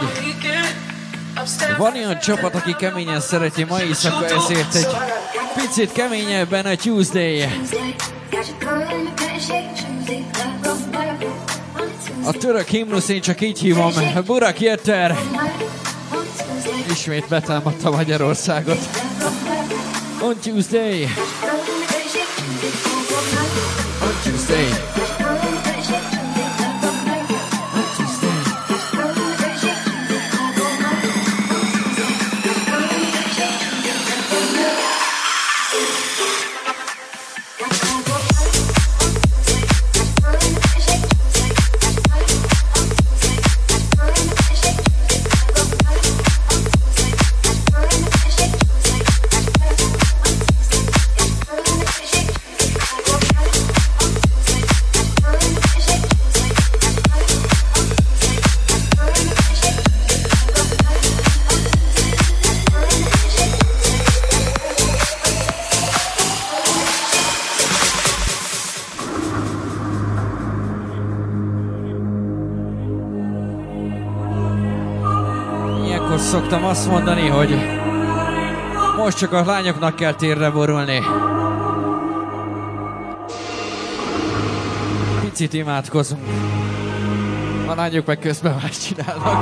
[1.77, 4.87] van olyan csapat, aki keményen szereti ma éjszaka, ezért egy
[5.55, 7.41] picit keményebben a Tuesday.
[12.23, 13.93] A török himnusz én csak így hívom,
[14.25, 15.17] Burak Jetter.
[16.91, 18.79] Ismét betámadta Magyarországot.
[20.21, 21.07] On Tuesday.
[24.01, 24.92] On Tuesday.
[76.73, 77.55] Azt mondani, hogy
[78.97, 81.01] most csak a lányoknak kell térre borulni.
[85.21, 86.21] Picit imádkozunk.
[87.65, 89.37] A lányok meg közben más csinálnak.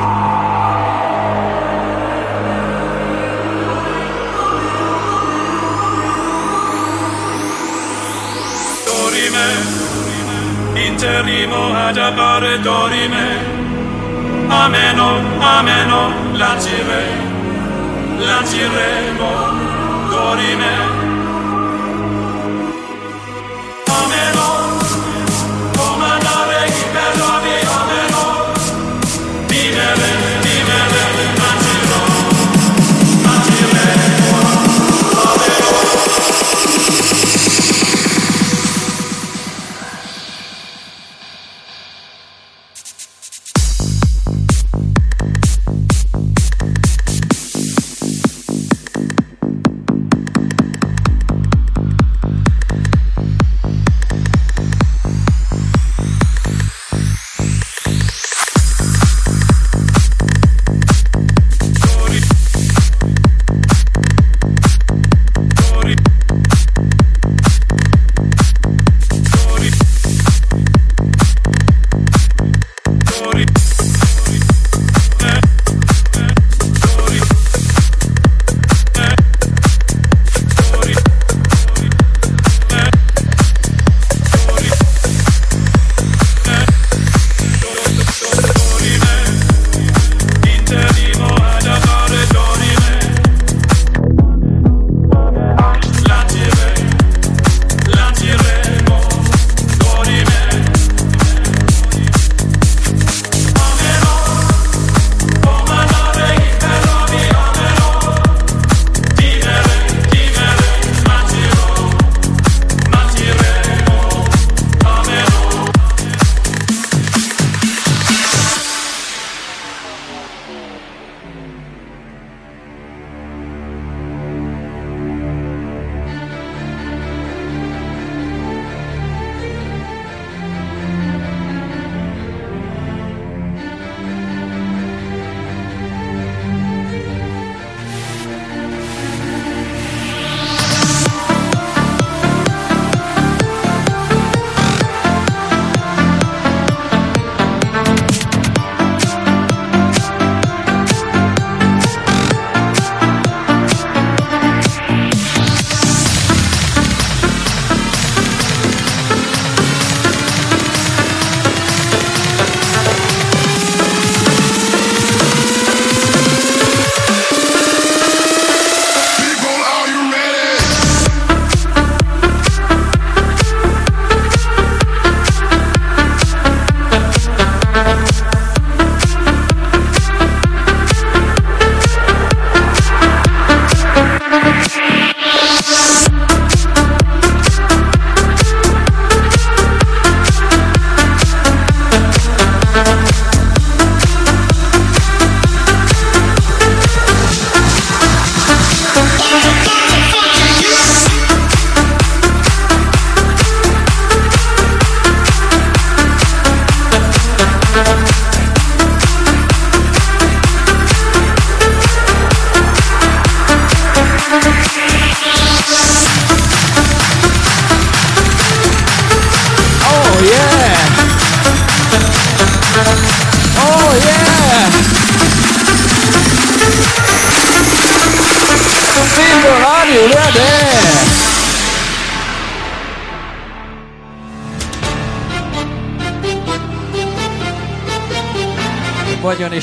[10.87, 11.55] Interrimo
[11.87, 13.43] ad appare dorime.
[14.47, 15.15] Ameno,
[15.57, 19.31] ameno, la giremo, la giremo,
[20.09, 21.00] Dorime.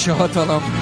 [0.09, 0.78] És a hatalom.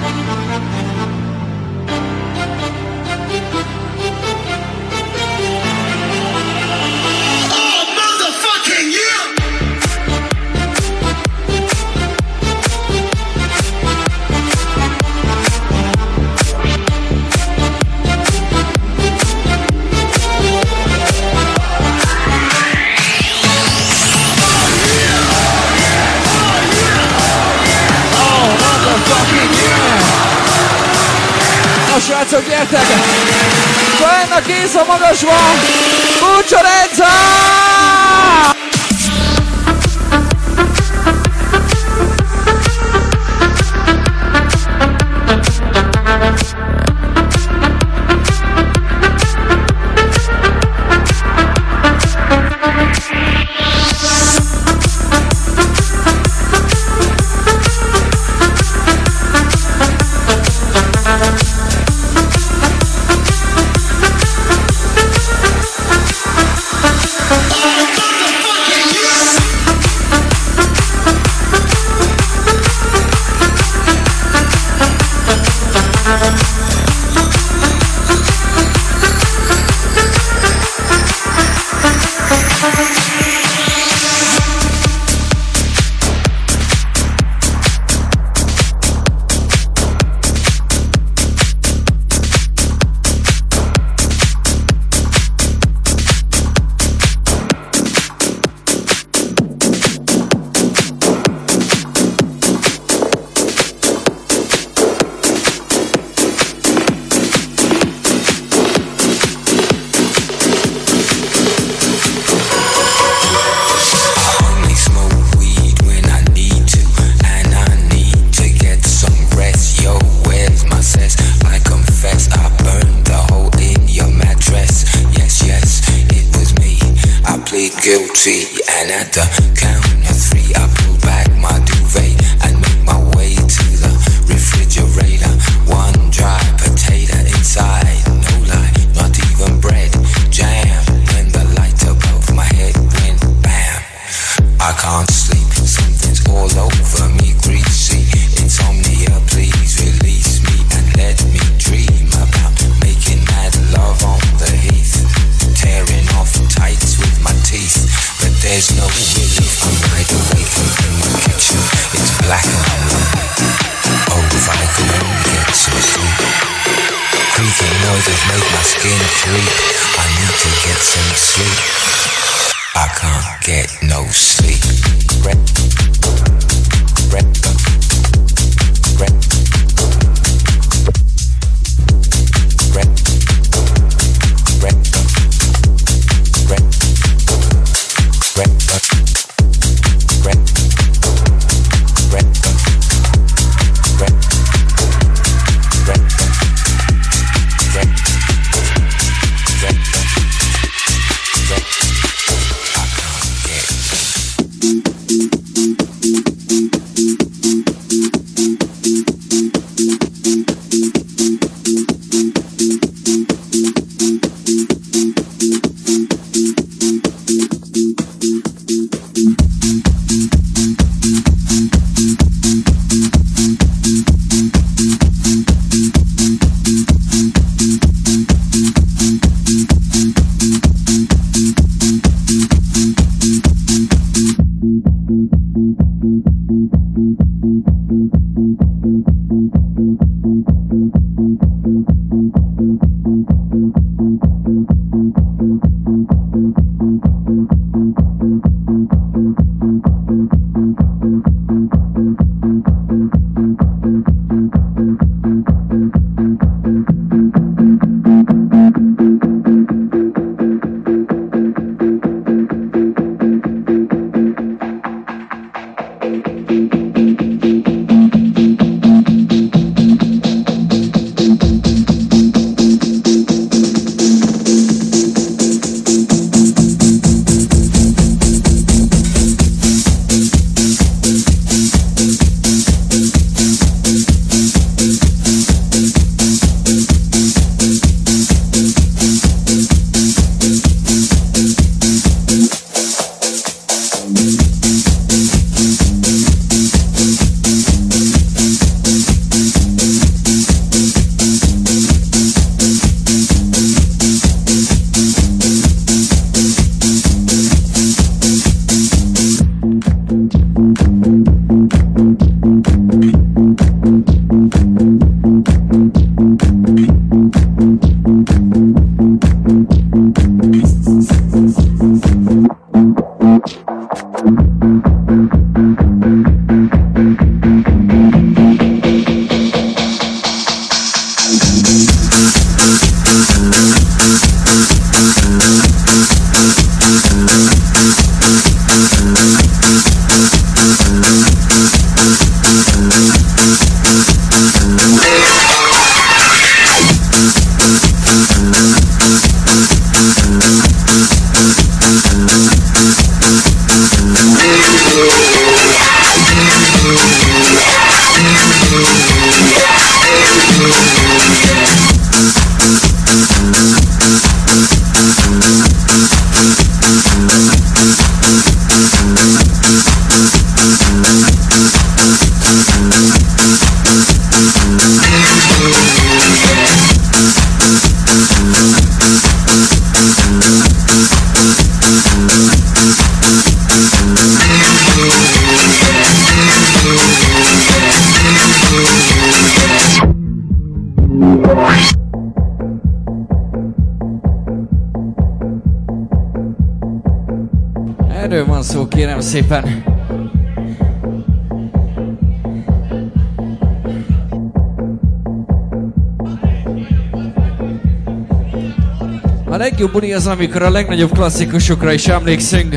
[410.27, 412.75] amikor a legnagyobb klasszikusokra is emlékszünk.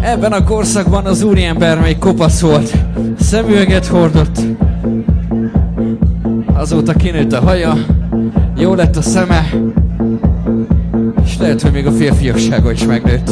[0.00, 2.72] Ebben a korszakban az úriember még kopasz volt,
[3.20, 4.40] szemüveget hordott,
[6.54, 7.74] azóta kinőtt a haja,
[8.56, 9.50] jó lett a szeme,
[11.24, 13.30] és lehet, hogy még a férfiassága is megnőtt.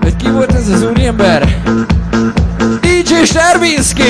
[0.00, 1.62] Hogy ki volt ez az úriember?
[2.80, 4.02] DJ Sterbinski!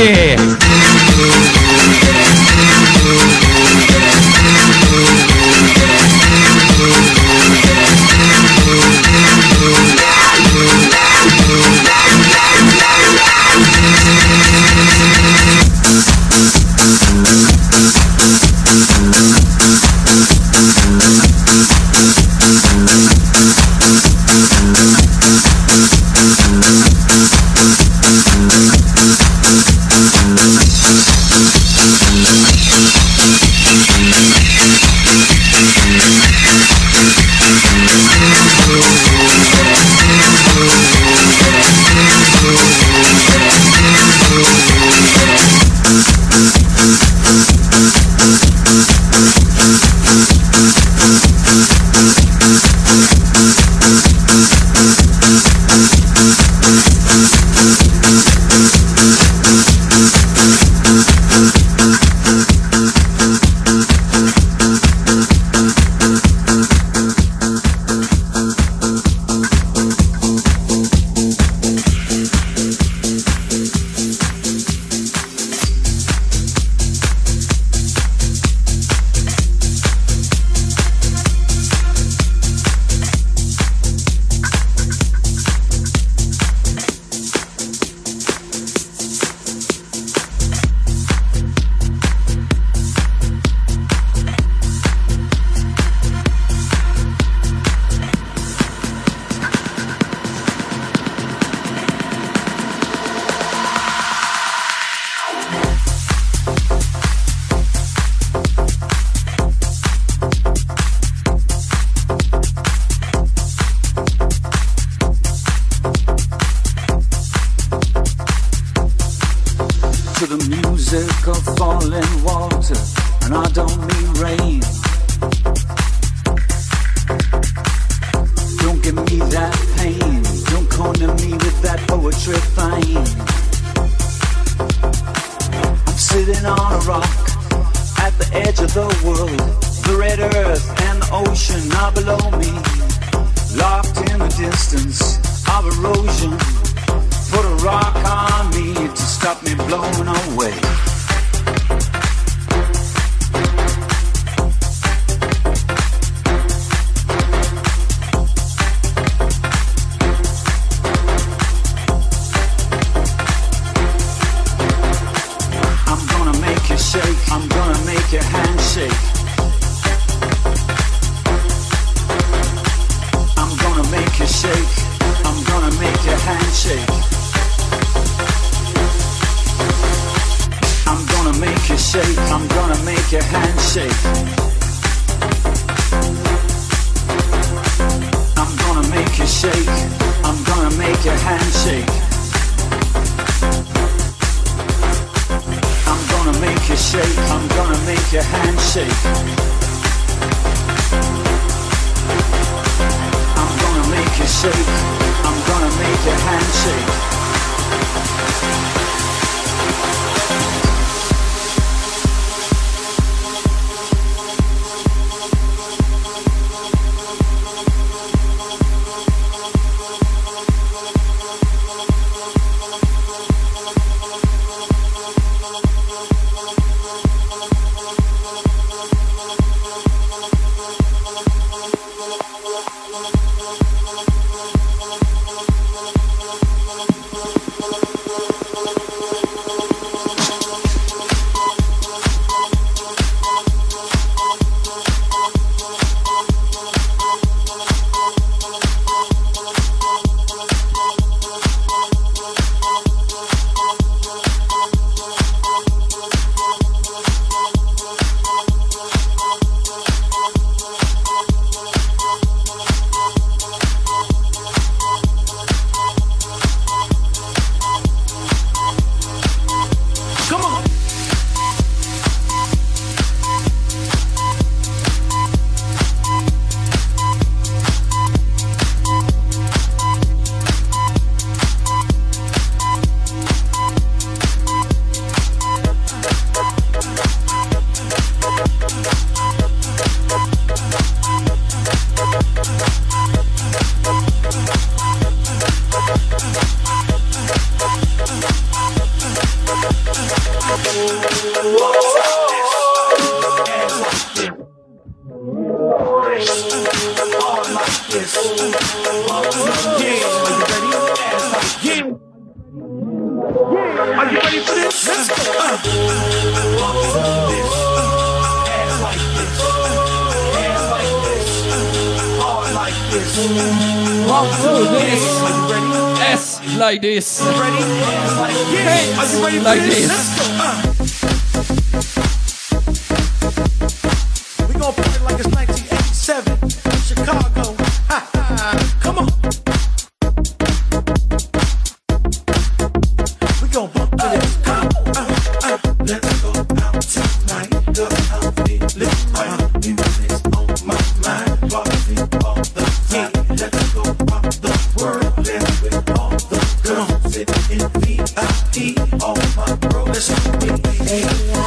[357.18, 359.02] Sitting in VIP.
[359.02, 360.06] All my bros.
[360.06, 361.38] To me.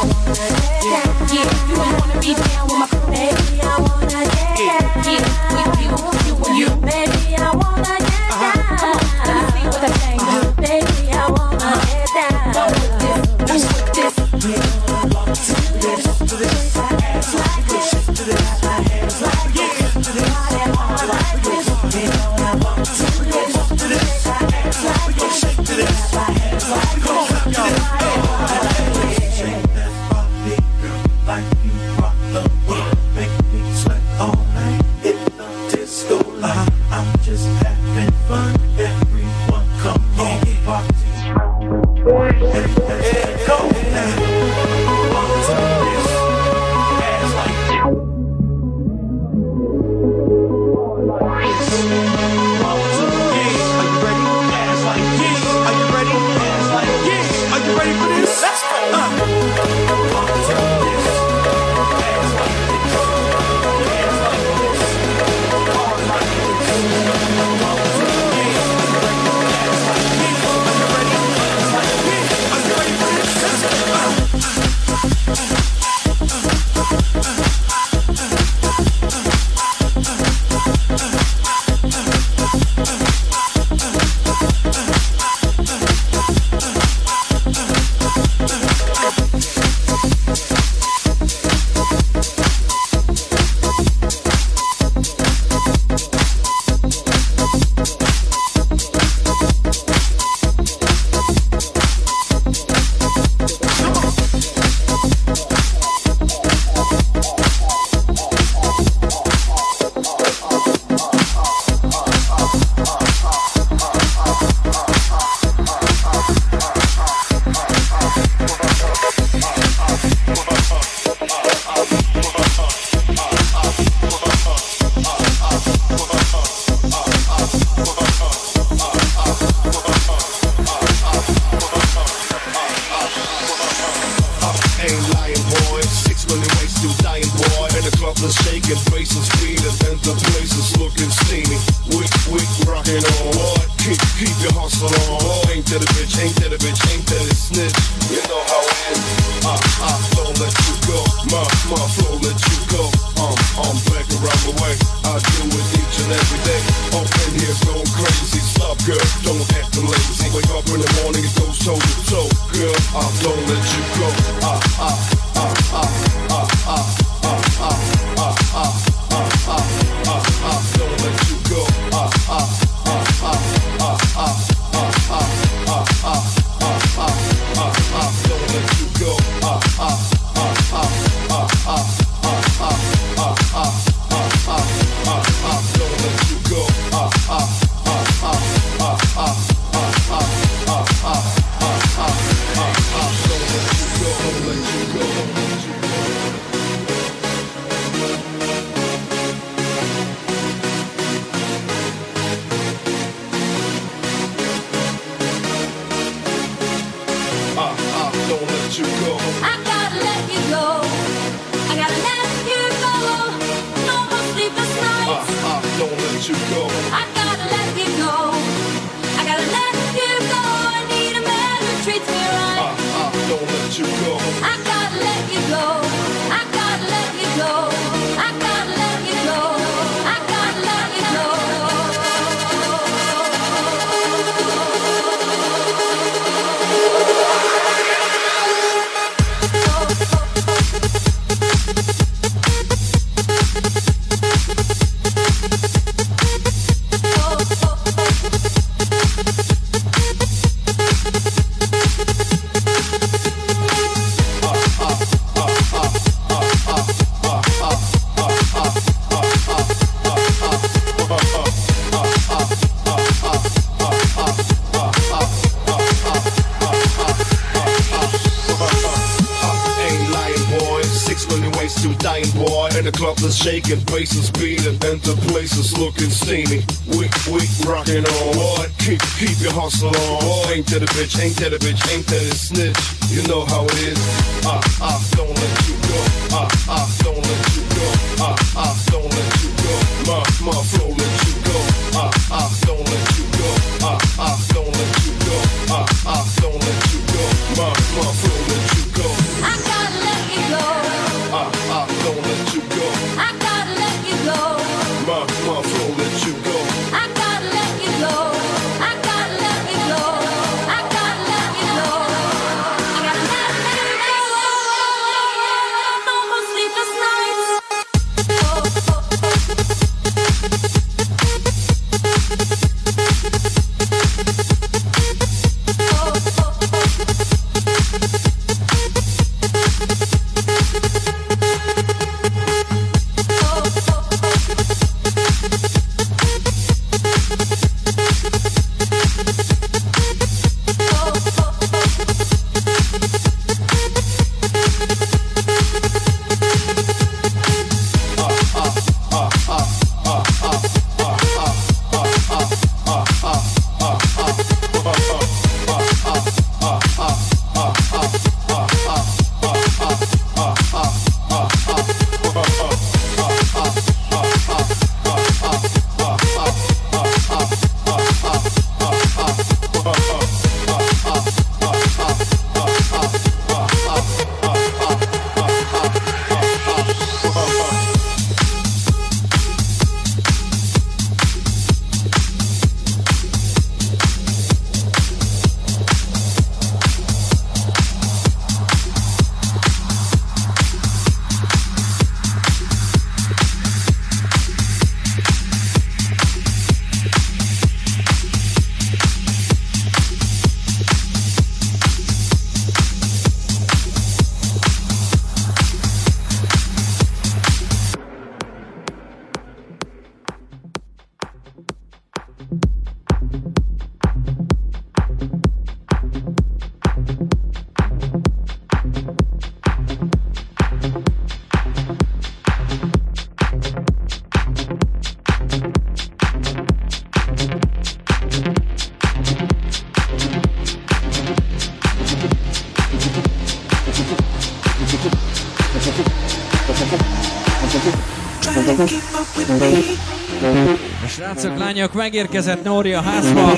[441.82, 443.52] lányok, megérkezett Nóri házba.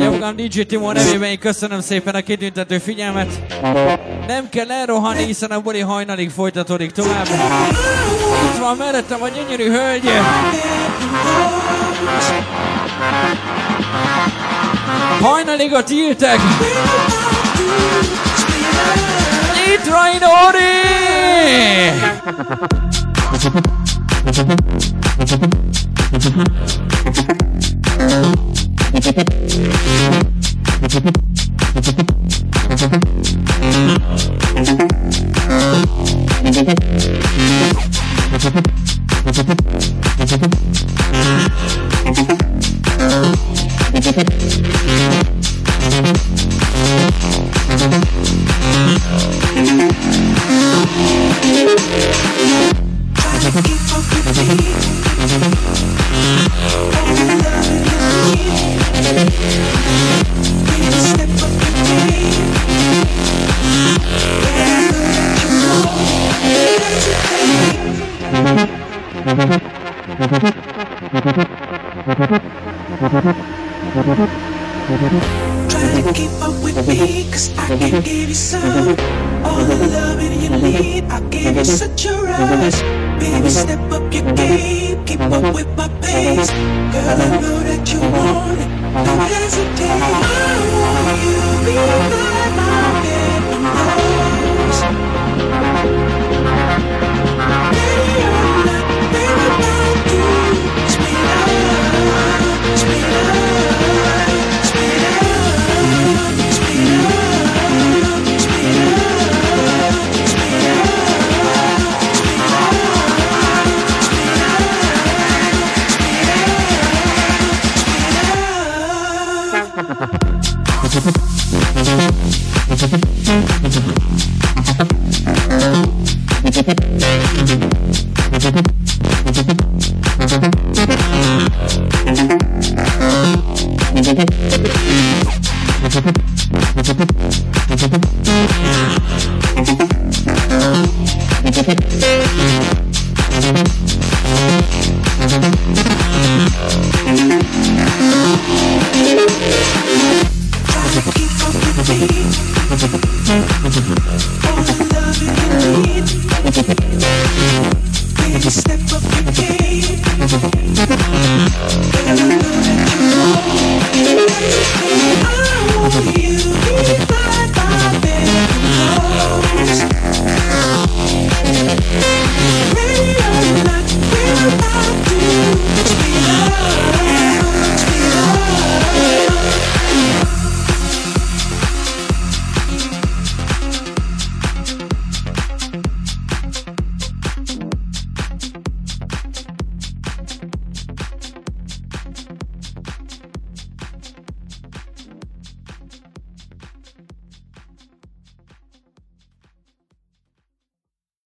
[0.00, 3.40] Jogan DJ Timó nevében én köszönöm szépen a kitüntető figyelmet.
[4.26, 7.26] Nem kell elrohanni, hiszen a buli hajnalig folytatódik tovább.
[8.52, 10.10] Itt van mellettem a gyönyörű hölgy.
[15.20, 16.38] Hajnalig a tiltek.
[19.54, 20.78] Nyitrai Nóri!
[26.18, 26.77] Mm-hmm.